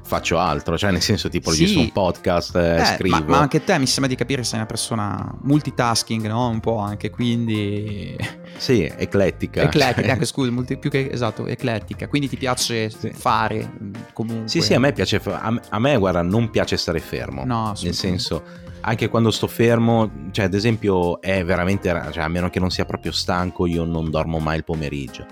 [0.04, 1.60] faccio altro, cioè nel senso tipo sì.
[1.60, 3.16] registro un podcast, eh, scrivo.
[3.16, 6.48] Ma, ma, anche te mi sembra di capire sei una persona multitasking, no?
[6.48, 8.14] Un po' anche, quindi...
[8.58, 9.62] Sì, eclettica.
[9.62, 13.10] Eclettica, anche scusa, multi, più che esatto, eclettica, quindi ti piace sì.
[13.14, 13.72] fare
[14.12, 14.48] comunque.
[14.48, 17.94] Sì, sì, a me piace, a, a me guarda, non piace stare fermo, no, nel
[17.94, 22.70] senso anche quando sto fermo, cioè ad esempio è veramente, cioè, a meno che non
[22.70, 25.26] sia proprio stanco, io non dormo mai il pomeriggio.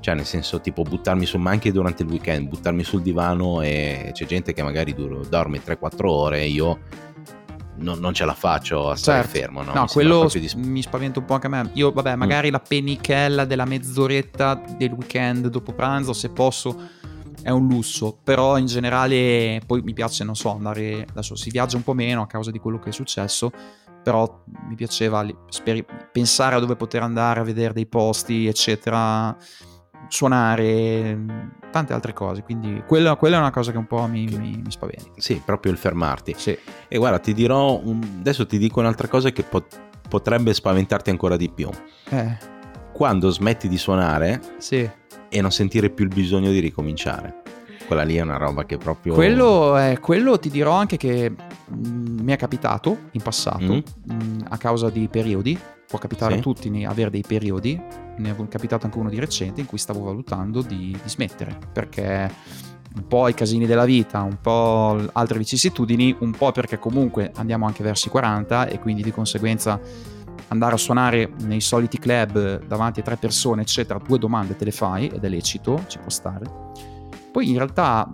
[0.00, 4.10] Cioè nel senso tipo buttarmi su, ma anche durante il weekend, buttarmi sul divano e
[4.12, 6.78] c'è gente che magari dorme 3-4 ore e io
[7.78, 9.38] non, non, ce la faccio a stare certo.
[9.38, 9.62] fermo.
[9.62, 11.70] No, no mi quello dis- mi spaventa un po' anche a me.
[11.74, 12.52] Io, vabbè, magari mm.
[12.52, 16.88] la penichella della mezz'oretta del weekend dopo pranzo, se posso
[17.46, 21.76] è un lusso, però in generale poi mi piace, non so, andare, adesso si viaggia
[21.76, 23.52] un po' meno a causa di quello che è successo,
[24.02, 25.24] però mi piaceva
[26.10, 29.36] pensare a dove poter andare, a vedere dei posti, eccetera,
[30.08, 31.16] suonare,
[31.70, 34.70] tante altre cose, quindi quella, quella è una cosa che un po' mi, mi, mi,
[34.72, 35.12] spaventa.
[35.18, 36.34] Sì, proprio il fermarti.
[36.36, 36.58] Sì.
[36.88, 38.00] E guarda, ti dirò, un...
[38.18, 41.70] adesso ti dico un'altra cosa che pot- potrebbe spaventarti ancora di più.
[42.08, 42.38] Eh.
[42.92, 44.40] Quando smetti di suonare...
[44.58, 47.42] Sì e non sentire più il bisogno di ricominciare.
[47.86, 49.14] Quella lì è una roba che proprio...
[49.14, 53.78] Quello, è, quello ti dirò anche che mh, mm, mi è capitato in passato, mm.
[54.04, 55.56] mh, mm, a causa di periodi,
[55.86, 56.38] può capitare sì.
[56.40, 57.80] a tutti di avere dei periodi,
[58.16, 62.30] ne è capitato anche uno di recente in cui stavo valutando di, di smettere, perché
[62.96, 67.66] un po' i casini della vita, un po' altre vicissitudini, un po' perché comunque andiamo
[67.66, 69.78] anche verso i 40 e quindi di conseguenza
[70.48, 74.70] andare a suonare nei soliti club davanti a tre persone, eccetera, due domande te le
[74.70, 76.44] fai ed è lecito, ci può stare.
[77.32, 78.08] Poi in realtà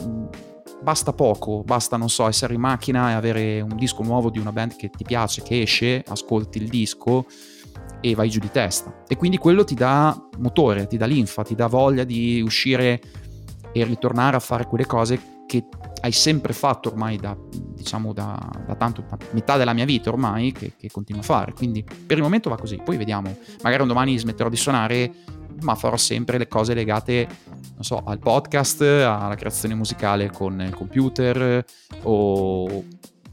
[0.83, 4.53] basta poco, basta, non so, essere in macchina e avere un disco nuovo di una
[4.53, 7.27] band che ti piace, che esce, ascolti il disco
[8.01, 9.05] e vai giù di testa.
[9.07, 13.01] E quindi quello ti dà motore, ti dà linfa, ti dà voglia di uscire
[13.73, 15.67] e ritornare a fare quelle cose che
[16.01, 20.53] hai sempre fatto ormai da, diciamo, da, da tanto, da metà della mia vita ormai,
[20.53, 21.53] che, che, continuo a fare.
[21.53, 23.37] Quindi per il momento va così, poi vediamo.
[23.63, 25.13] Magari un domani smetterò di suonare,
[25.61, 27.29] ma farò sempre le cose legate,
[27.75, 31.65] non so, al podcast, alla creazione musicale con il computer
[32.03, 32.85] o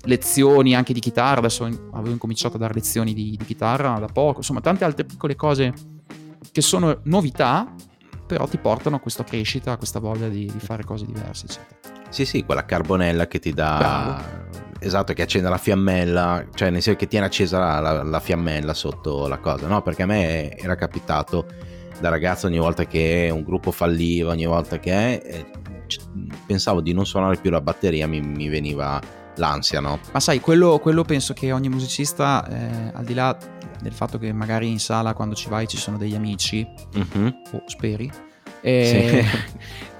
[0.04, 1.40] lezioni anche di chitarra.
[1.40, 5.36] Adesso avevo incominciato a dare lezioni di, di chitarra da poco, insomma, tante altre piccole
[5.36, 5.74] cose
[6.52, 7.74] che sono novità,
[8.30, 11.98] però ti portano a questa crescita, a questa voglia di, di fare cose diverse, eccetera.
[12.10, 13.76] Sì, sì, quella carbonella che ti dà...
[13.78, 14.48] Bravo.
[14.82, 18.76] Esatto, che accende la fiammella, cioè nel senso che tiene accesa la, la, la, fiammella
[18.76, 19.82] sotto la cosa, no?
[19.82, 21.48] Perché a me era capitato
[22.00, 25.46] da ragazzo ogni volta che un gruppo falliva, ogni volta che eh,
[26.46, 29.02] pensavo di non suonare più la batteria, mi, mi veniva
[29.36, 30.00] l'ansia, no?
[30.12, 33.38] Ma sai, quello, quello penso che ogni musicista, eh, al di là
[33.82, 36.68] del fatto che magari in sala quando ci vai ci sono degli amici,
[36.98, 37.28] mm-hmm.
[37.52, 38.12] o speri,
[38.62, 39.50] e, sì.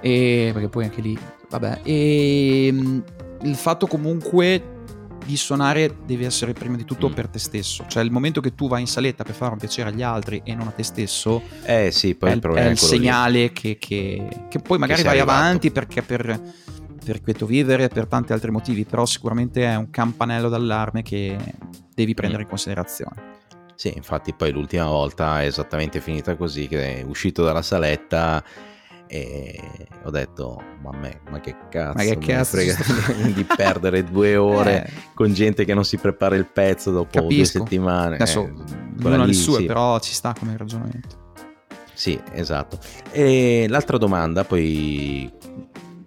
[0.00, 1.18] e, perché poi anche lì
[1.50, 3.04] Vabbè, e ehm,
[3.42, 4.78] il fatto comunque
[5.26, 7.12] di suonare deve essere prima di tutto mm.
[7.12, 7.84] per te stesso.
[7.88, 10.54] Cioè, il momento che tu vai in saletta per fare un piacere agli altri e
[10.54, 14.58] non a te stesso, eh sì, poi è, il, è il segnale che, che, che,
[14.60, 15.38] poi magari vai arrivato.
[15.38, 16.40] avanti perché per,
[17.10, 21.36] per quieto vivere, per tanti altri motivi, però sicuramente è un campanello d'allarme che
[21.92, 22.44] devi prendere mm.
[22.44, 23.38] in considerazione.
[23.74, 28.44] Sì, infatti poi l'ultima volta è esattamente finita così, che è uscito dalla saletta
[29.12, 29.60] e
[30.04, 32.76] ho detto ma, me, ma che cazzo ma che cazzo frega
[33.34, 34.92] di perdere due ore eh.
[35.14, 37.34] con gente che non si prepara il pezzo dopo Capisco.
[37.34, 39.66] due settimane adesso eh, non le sue sì.
[39.66, 41.32] però ci sta come ragionamento
[41.92, 42.78] sì esatto
[43.10, 45.28] e l'altra domanda poi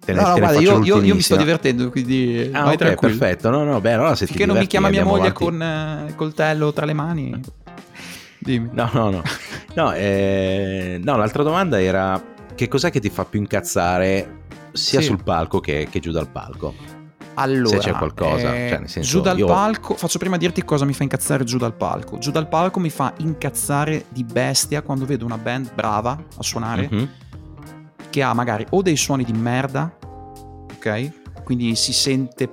[0.04, 2.96] te ne, no, no, guarda, io, io, io, mi sto divertendo, quindi ah, vai okay,
[2.96, 3.50] perfetto.
[3.50, 5.44] No, no, beh, allora se Finché non mi chiama mia moglie avanti.
[5.44, 7.42] con eh, il coltello tra le mani.
[8.40, 8.70] Dimmi.
[8.74, 9.22] No, no, no.
[9.76, 12.22] No, eh, no, l'altra domanda era
[12.56, 14.42] che cos'è che ti fa più incazzare
[14.74, 15.08] sia sì.
[15.08, 16.74] sul palco che, che, giù dal palco?
[17.36, 19.48] Allora, se c'è qualcosa, eh, cioè, senso, giù dal io...
[19.48, 22.20] palco, faccio prima dirti cosa mi fa incazzare giù dal palco.
[22.20, 26.90] Giù dal palco mi fa incazzare di bestia quando vedo una band brava a suonare
[26.92, 27.06] mm-hmm.
[28.14, 29.92] Che ha magari o dei suoni di merda,
[30.76, 31.44] ok?
[31.44, 32.48] Quindi si sente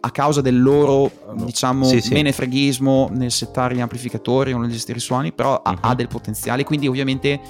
[0.00, 2.12] a causa del loro diciamo sì, sì.
[2.12, 5.76] menefreghismo nel settare gli amplificatori o nel gestire i suoni, però uh-huh.
[5.80, 5.94] ha, mhm.
[5.94, 7.40] del potenziale, quindi ovviamente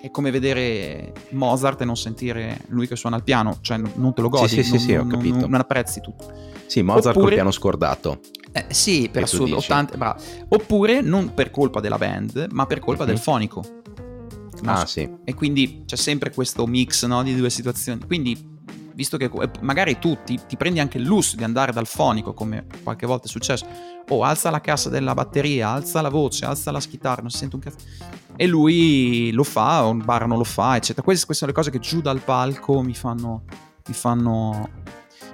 [0.00, 4.22] è come vedere Mozart e non sentire lui che suona il piano, cioè non te
[4.22, 5.38] lo godi, sì, sì, non, sì, non, ho capito.
[5.38, 6.32] non, non apprezzi tutto.
[6.66, 8.20] Sì, Mozart Oppure, col piano scordato.
[8.52, 10.16] Eh, sì, per assurdo, 80,
[10.50, 13.08] Oppure non per colpa della band, ma per colpa uh-huh.
[13.08, 13.64] del fonico.
[14.62, 14.72] No?
[14.72, 15.08] Ah, sì.
[15.24, 18.00] E quindi c'è sempre questo mix no, di due situazioni.
[18.06, 18.54] Quindi
[18.96, 19.30] visto che
[19.60, 23.26] magari tu ti, ti, prendi anche il lusso di andare dal fonico, come qualche volta
[23.26, 23.66] è successo,
[24.08, 27.38] o oh, alza la cassa della batteria, alza la voce, alza la chitarra, non si
[27.38, 27.76] sente un cazzo.
[28.36, 31.02] E lui lo fa, o un bar non lo fa, eccetera.
[31.02, 33.44] Queste, queste, sono le cose che giù dal palco mi fanno.
[33.88, 34.68] Mi fanno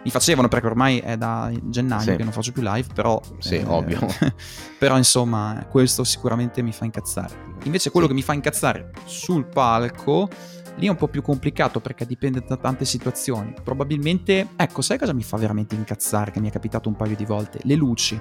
[0.05, 2.17] mi facevano perché ormai è da gennaio sì.
[2.17, 3.21] che non faccio più live, però...
[3.39, 4.01] Sì, eh, ovvio.
[4.79, 7.51] però insomma, questo sicuramente mi fa incazzare.
[7.65, 8.13] Invece quello sì.
[8.13, 10.29] che mi fa incazzare sul palco
[10.77, 13.55] Lì è un po' più complicato perché dipende da tante situazioni.
[13.63, 16.31] Probabilmente, ecco, sai cosa mi fa veramente incazzare?
[16.31, 17.61] Che mi è capitato un paio di volte?
[17.65, 18.21] Le luci.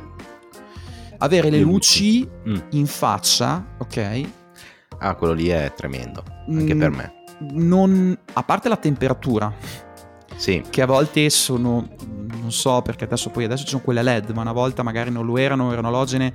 [1.20, 2.68] Avere le, le luci, luci mm.
[2.72, 4.30] in faccia, ok?
[5.00, 7.14] Ah, quello lì è tremendo, anche mm, per me.
[7.52, 9.54] Non, a parte la temperatura,
[10.42, 10.64] sì.
[10.68, 11.88] che a volte sono,
[12.40, 15.24] non so perché adesso poi adesso ci sono quelle LED, ma una volta magari non
[15.24, 16.34] lo erano, erano alogene,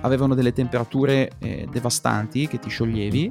[0.00, 3.30] avevano delle temperature eh, devastanti che ti scioglievi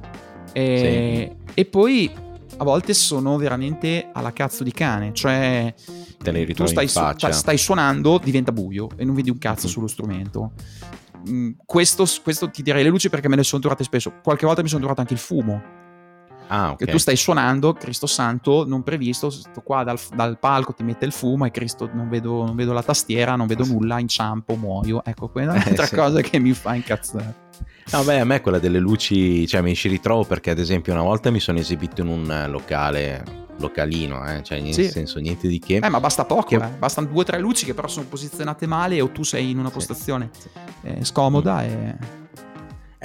[0.52, 1.52] e, sì.
[1.56, 2.12] e poi
[2.58, 5.74] a volte sono veramente alla cazzo di cane, cioè
[6.20, 7.02] te ne tu stai, su-
[7.32, 9.70] stai, suonando, diventa buio e non vedi un cazzo mm.
[9.70, 10.52] sullo strumento.
[11.28, 14.14] Mm, questo, questo, ti direi le luci perché me ne sono trovate spesso.
[14.22, 15.82] Qualche volta mi sono trovato anche il fumo.
[16.54, 16.86] Ah, okay.
[16.86, 21.04] Che tu stai suonando, Cristo Santo, non previsto, sto qua dal, dal palco ti mette
[21.04, 25.04] il fumo e Cristo non vedo, non vedo la tastiera, non vedo nulla, inciampo, muoio.
[25.04, 25.96] Ecco, quella è un'altra eh, sì.
[25.96, 27.42] cosa che mi fa incazzare.
[27.92, 31.02] No, beh, a me quella delle luci, cioè mi ci ritrovo perché ad esempio una
[31.02, 34.44] volta mi sono esibito in un locale localino, eh?
[34.44, 34.90] cioè nel sì.
[34.90, 35.78] senso niente di che.
[35.78, 36.56] Eh, ma basta poco, che...
[36.56, 36.70] eh?
[36.78, 39.70] bastano due o tre luci che però sono posizionate male o tu sei in una
[39.72, 40.30] postazione
[40.84, 41.66] eh, scomoda mm.
[41.66, 42.22] e...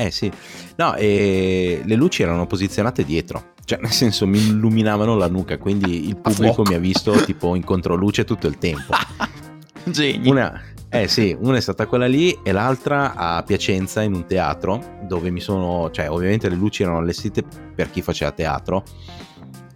[0.00, 0.30] Eh sì,
[0.76, 6.06] no, e le luci erano posizionate dietro, cioè nel senso mi illuminavano la nuca, quindi
[6.06, 8.94] il pubblico mi ha visto tipo in controluce tutto il tempo.
[9.82, 10.30] Genio.
[10.30, 15.00] Una, eh sì, una è stata quella lì e l'altra a Piacenza in un teatro
[15.02, 17.42] dove mi sono, cioè ovviamente le luci erano allestite
[17.74, 18.84] per chi faceva teatro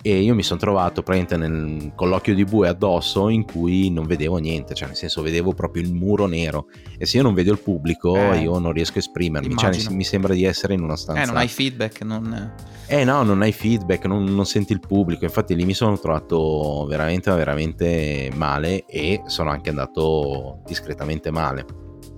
[0.02, 4.04] e io mi sono trovato praticamente nel, con l'occhio di bue addosso in cui non
[4.04, 6.66] vedevo niente, cioè nel senso vedevo proprio il muro nero
[6.98, 10.02] e se io non vedo il pubblico eh, io non riesco a esprimermi, cioè, mi
[10.02, 11.22] sembra di essere in una stanza...
[11.22, 12.54] Eh, non hai feedback, non...
[12.86, 16.84] Eh no, non hai feedback, non, non senti il pubblico, infatti lì mi sono trovato
[16.86, 21.64] veramente, veramente male e sono anche andato discretamente male.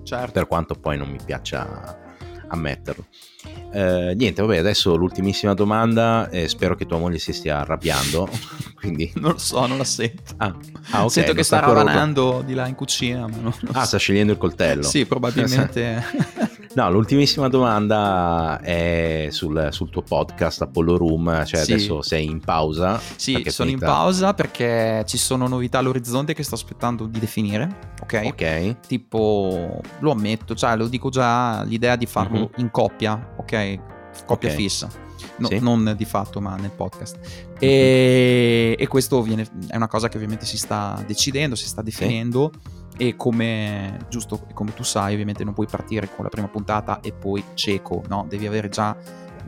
[0.03, 0.33] Certo.
[0.33, 2.17] Per quanto poi non mi piaccia
[2.49, 3.07] ammetterlo.
[3.73, 6.29] Eh, niente, vabbè, adesso l'ultimissima domanda.
[6.31, 8.29] Eh, spero che tua moglie si stia arrabbiando.
[8.79, 9.11] Quindi...
[9.17, 10.35] Non lo so, non la sento.
[10.37, 10.55] Ah,
[10.91, 13.27] ah okay, sento che sta ravanando di là in cucina.
[13.27, 13.87] Ma non ah, so.
[13.87, 14.83] sta scegliendo il coltello.
[14.83, 16.05] Sì, probabilmente.
[16.75, 21.45] no, l'ultimissima domanda è sul, sul, tuo podcast Apollo Room.
[21.45, 21.73] Cioè, sì.
[21.73, 23.01] adesso sei in pausa.
[23.17, 27.93] Sì, sono in pausa perché ci sono novità all'orizzonte che sto aspettando di definire.
[28.03, 28.23] Ok.
[28.25, 28.81] Ok.
[28.87, 32.53] Tipo, lo ammetto, cioè, lo dico già, l'idea di farlo mm-hmm.
[32.57, 33.79] in coppia, ok?
[34.27, 34.55] Coppia okay.
[34.55, 34.89] fissa.
[35.37, 35.59] No, sì.
[35.59, 37.19] Non di fatto, ma nel podcast.
[37.59, 42.53] E, e questo viene, è una cosa che ovviamente si sta decidendo, si sta definendo.
[42.53, 42.83] Sì.
[42.97, 47.13] E come, giusto, come tu sai, ovviamente non puoi partire con la prima puntata e
[47.13, 48.25] poi cieco, no?
[48.29, 48.97] Devi avere già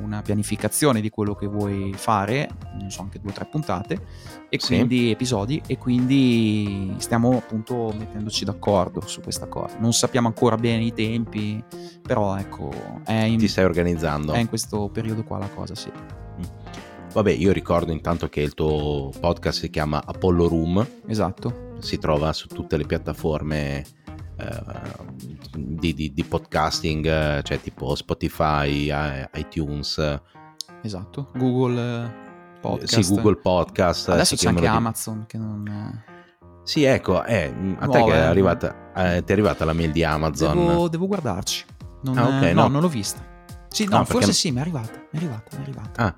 [0.01, 4.07] una pianificazione di quello che vuoi fare, non so, anche due o tre puntate,
[4.49, 4.75] e sì.
[4.75, 9.77] quindi episodi, e quindi stiamo appunto mettendoci d'accordo su questa cosa.
[9.79, 11.63] Non sappiamo ancora bene i tempi,
[12.03, 12.71] però ecco,
[13.05, 14.33] è in, ti stai organizzando.
[14.33, 15.91] È in questo periodo qua la cosa, sì.
[15.91, 16.43] Mm.
[17.13, 20.87] Vabbè, io ricordo intanto che il tuo podcast si chiama Apollo Room.
[21.07, 21.66] Esatto.
[21.79, 23.85] Si trova su tutte le piattaforme
[24.39, 24.63] eh,
[25.57, 28.91] di, di, di, podcasting, cioè tipo Spotify,
[29.35, 30.21] iTunes.
[30.83, 32.25] Esatto, Google
[32.61, 33.01] Podcast.
[33.01, 34.09] Sì, Google Podcast.
[34.09, 36.03] Adesso c'è anche Amazon che non...
[36.65, 40.03] Sì, ecco, eh, a te che è arrivata, eh, ti è arrivata la mail di
[40.03, 40.67] Amazon.
[40.67, 41.65] Devo, devo guardarci.
[42.03, 43.21] Non, ah, okay, no, no, non l'ho vista.
[43.69, 44.33] Sì, no, no forse perché...
[44.33, 46.03] sì, mi è arrivata, mi è arrivata, mi è arrivata.
[46.03, 46.15] Ah,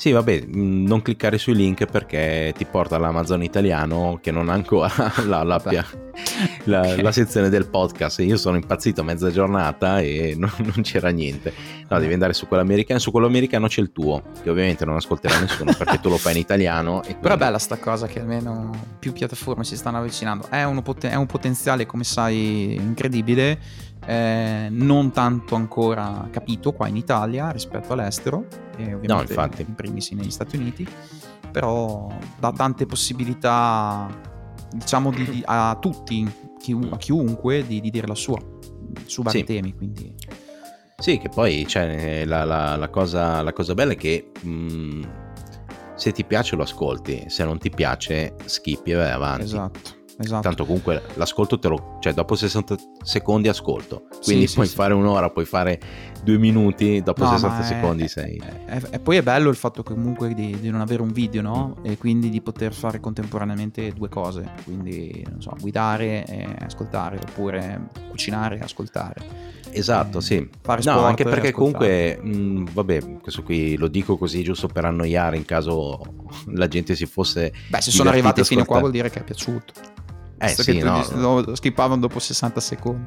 [0.00, 4.54] sì, vabbè, mm, non cliccare sui link perché ti porta all'Amazon italiano che non ha
[4.54, 4.90] ancora
[5.28, 5.60] la, la,
[6.64, 7.02] la, okay.
[7.02, 8.20] la, sezione del podcast.
[8.20, 11.52] Io sono impazzito mezza giornata e non, non, c'era niente.
[11.86, 12.98] No, devi andare su quello americano.
[12.98, 16.32] Su quello americano c'è il tuo, che ovviamente non ascolterà nessuno perché tu lo fai
[16.32, 17.00] in italiano.
[17.00, 17.20] Quindi...
[17.20, 20.48] Però è bella sta cosa che almeno più piattaforme si stanno avvicinando.
[20.48, 26.96] È poten- è un potenziale, come sai, incredibile eh, non tanto ancora capito qua in
[26.96, 28.46] Italia rispetto all'estero
[28.76, 30.86] e ovviamente no, in primis negli Stati Uniti
[31.50, 32.08] però
[32.38, 34.08] dà tante possibilità
[34.72, 38.38] diciamo di, di, a tutti chiun- a chiunque di, di, dire la sua
[39.06, 39.44] su vari sì.
[39.44, 39.74] temi.
[39.74, 40.14] Quindi...
[40.98, 45.02] Sì, che poi cioè, la, la, la, cosa, la, cosa, bella è che mh, mm,
[45.94, 49.44] se ti piace lo ascolti, se non ti piace skippi e vai avanti.
[49.44, 49.98] Esatto.
[50.22, 50.42] Esatto.
[50.42, 54.92] Tanto comunque l'ascolto te lo, cioè dopo 60 secondi ascolto, quindi sì, puoi sì, fare
[54.92, 55.00] sì.
[55.00, 55.80] un'ora, puoi fare
[56.22, 58.42] due minuti, dopo no, 60 secondi è, sei...
[58.90, 61.76] E poi è bello il fatto comunque di, di, non avere un video, no?
[61.82, 67.88] E quindi di poter fare contemporaneamente due cose, quindi non so, guidare e ascoltare, oppure
[68.10, 69.58] cucinare e ascoltare.
[69.70, 70.50] Esatto, eh, sì.
[70.60, 75.38] Fare no, anche perché comunque, mh, vabbè, questo qui lo dico così giusto per annoiare
[75.38, 75.98] in caso
[76.52, 77.54] la gente si fosse...
[77.68, 79.72] Beh, se sono arrivati fino a qua vuol dire che è piaciuto.
[80.40, 81.42] Eh sì, che no.
[81.42, 83.06] Dici, skippavano dopo 60 secondi.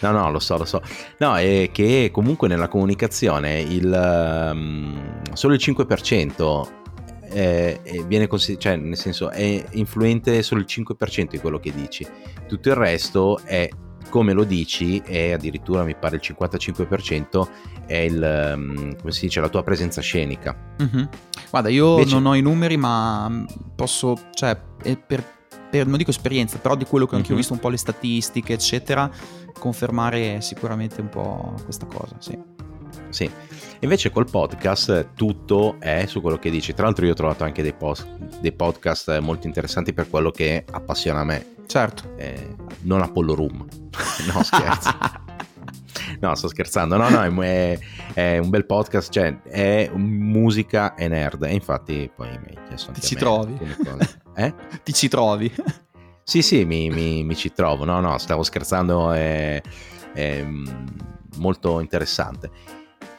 [0.00, 0.82] No, no, lo so, lo so.
[1.18, 6.68] No, è che comunque nella comunicazione il, um, solo il 5%
[7.20, 11.72] è, è viene considerato, cioè nel senso è influente solo il 5% di quello che
[11.72, 12.06] dici.
[12.48, 13.68] Tutto il resto è
[14.08, 17.48] come lo dici e addirittura mi pare il 55%
[17.86, 20.56] è il, um, come si dice, la tua presenza scenica.
[20.82, 21.04] Mm-hmm.
[21.50, 22.14] Guarda, io Invece...
[22.14, 23.44] non ho i numeri, ma
[23.76, 24.58] posso, cioè,
[25.06, 25.38] per
[25.70, 27.32] per, non dico esperienza, però di quello che anche uh-huh.
[27.32, 27.40] ho mhm.
[27.40, 29.10] visto un po' le statistiche, eccetera,
[29.58, 32.38] confermare sicuramente un po' questa cosa, sì.
[33.08, 33.30] Sì,
[33.80, 36.74] invece col podcast tutto è su quello che dici.
[36.74, 38.06] Tra l'altro io ho trovato anche dei, post,
[38.40, 41.54] dei podcast molto interessanti per quello che appassiona me.
[41.66, 42.14] Certo.
[42.16, 43.66] Eh, non Apollo Room.
[44.32, 44.90] no, scherzo.
[46.20, 46.96] no, sto scherzando.
[46.96, 47.78] No, no, è,
[48.12, 51.44] è, un bel podcast, cioè è musica e nerd.
[51.44, 53.58] E infatti poi mi hai chiesto anche Ti ci trovi?
[54.34, 54.54] Eh?
[54.82, 55.52] Ti ci trovi?
[56.22, 57.84] Sì, sì, mi, mi, mi, ci trovo.
[57.84, 59.60] No, no, stavo scherzando, è,
[60.12, 60.46] è
[61.38, 62.50] molto interessante.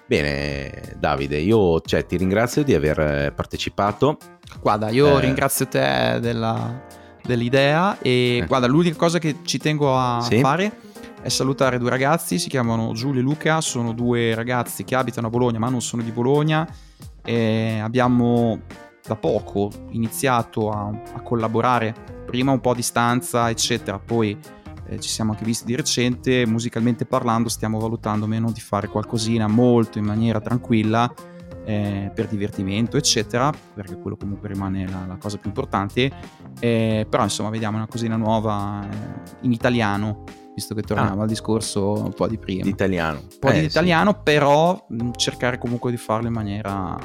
[0.06, 4.18] Bene, Davide, io cioè, ti ringrazio di aver partecipato.
[4.62, 5.22] Guarda, io eh...
[5.22, 6.86] ringrazio te della,
[7.24, 8.46] dell'idea e eh.
[8.46, 10.40] guarda, l'unica cosa che ci tengo a sì?
[10.40, 10.72] fare
[11.22, 15.30] è salutare due ragazzi, si chiamano Giulio e Luca, sono due ragazzi che abitano a
[15.30, 16.68] Bologna ma non sono di Bologna
[17.24, 18.60] e abbiamo
[19.06, 21.94] da poco iniziato a, a collaborare,
[22.26, 24.38] prima un po' a distanza, eccetera, poi
[24.88, 29.48] eh, ci siamo anche visti di recente, musicalmente parlando stiamo valutando meno di fare qualcosina
[29.48, 31.12] molto in maniera tranquilla
[31.64, 36.12] eh, per divertimento, eccetera, perché quello comunque rimane la, la cosa più importante,
[36.60, 40.24] eh, però insomma vediamo una cosina nuova eh, in italiano,
[40.54, 41.24] visto che torniamo ah.
[41.24, 42.68] al discorso un po' di prima.
[42.68, 43.20] Italiano.
[43.20, 44.18] Un po' di eh, italiano, sì.
[44.24, 46.98] però cercare comunque di farlo in maniera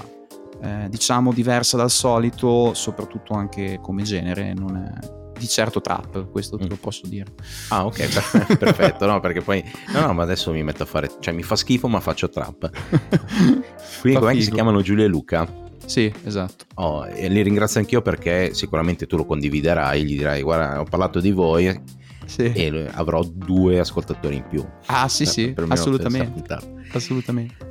[0.62, 6.56] eh, diciamo diversa dal solito, soprattutto anche come genere, non è di certo trap, questo
[6.56, 6.82] te lo mm.
[6.82, 7.32] posso dire.
[7.68, 11.34] Ah, ok, perfetto, no, perché poi no, no, ma adesso mi metto a fare, cioè
[11.34, 12.70] mi fa schifo, ma faccio trap.
[14.00, 15.64] Quindi come si chiamano Giulia e Luca?
[15.84, 16.64] Sì, esatto.
[16.74, 21.20] Oh, e li ringrazio anch'io perché sicuramente tu lo condividerai, gli dirai "Guarda, ho parlato
[21.20, 21.80] di voi"
[22.24, 22.50] sì.
[22.52, 24.66] e avrò due ascoltatori in più.
[24.86, 26.58] Ah, sì, sì, assolutamente.
[26.92, 27.65] Assolutamente.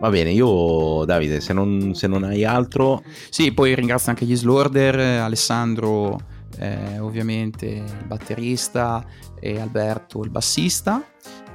[0.00, 3.02] Va bene, io Davide, se non, se non hai altro...
[3.28, 6.18] Sì, poi ringrazio anche gli Slorder, Alessandro
[6.58, 9.04] eh, ovviamente il batterista
[9.38, 11.04] e Alberto il bassista.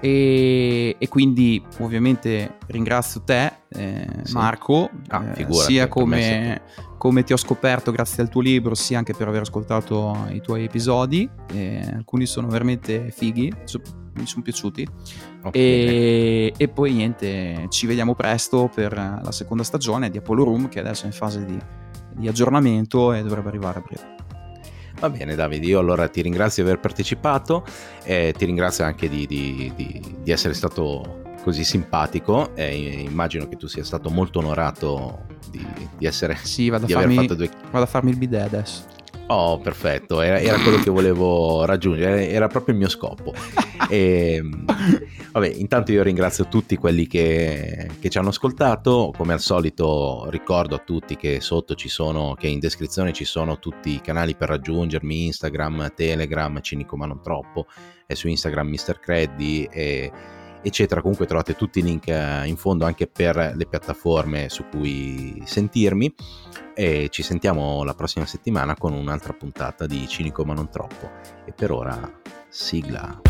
[0.05, 4.33] E, e, quindi ovviamente ringrazio te eh, sì.
[4.33, 6.61] Marco ah, eh, sia come,
[6.99, 10.65] come, ti ho scoperto grazie al tuo libro sia anche per aver ascoltato i tuoi
[10.65, 13.51] episodi eh, alcuni sono veramente fighi
[14.13, 14.87] mi sono piaciuti.
[15.41, 15.61] Okay.
[15.61, 20.79] E, e, poi niente, ci vediamo presto per la seconda stagione di Apollo Room che
[20.79, 21.57] adesso è in fase di,
[22.13, 24.14] di aggiornamento e dovrebbe arrivare a breve.
[24.99, 27.65] Va bene Davide, io allora ti ringrazio di aver partecipato
[28.03, 33.55] e ti ringrazio anche di, di, di, di essere stato così simpatico e immagino che
[33.55, 37.49] tu sia stato molto onorato di, essere sì, vado, a farmi, due...
[37.69, 38.83] vado a farmi il bidet adesso.
[39.27, 43.33] Oh, perfetto, era, era, quello che volevo raggiungere, era proprio il mio scopo.
[43.89, 44.39] E,
[45.31, 50.75] vabbè, intanto io ringrazio tutti quelli che, che, ci hanno ascoltato, come al solito ricordo
[50.75, 54.49] a tutti che sotto ci sono, che in descrizione ci sono tutti i canali per
[54.49, 57.65] raggiungermi, Instagram, Telegram, Cinico ma non troppo,
[58.05, 58.99] e su Instagram Mr.
[58.99, 60.11] Creddy e
[60.67, 61.01] eccetera.
[61.01, 66.13] Comunque trovate tutti i link eh, in fondo anche per le piattaforme su cui sentirmi
[66.73, 71.09] e ci sentiamo la prossima settimana con un'altra puntata di Cinico ma non troppo.
[71.45, 72.11] E per ora
[72.49, 73.21] sigla.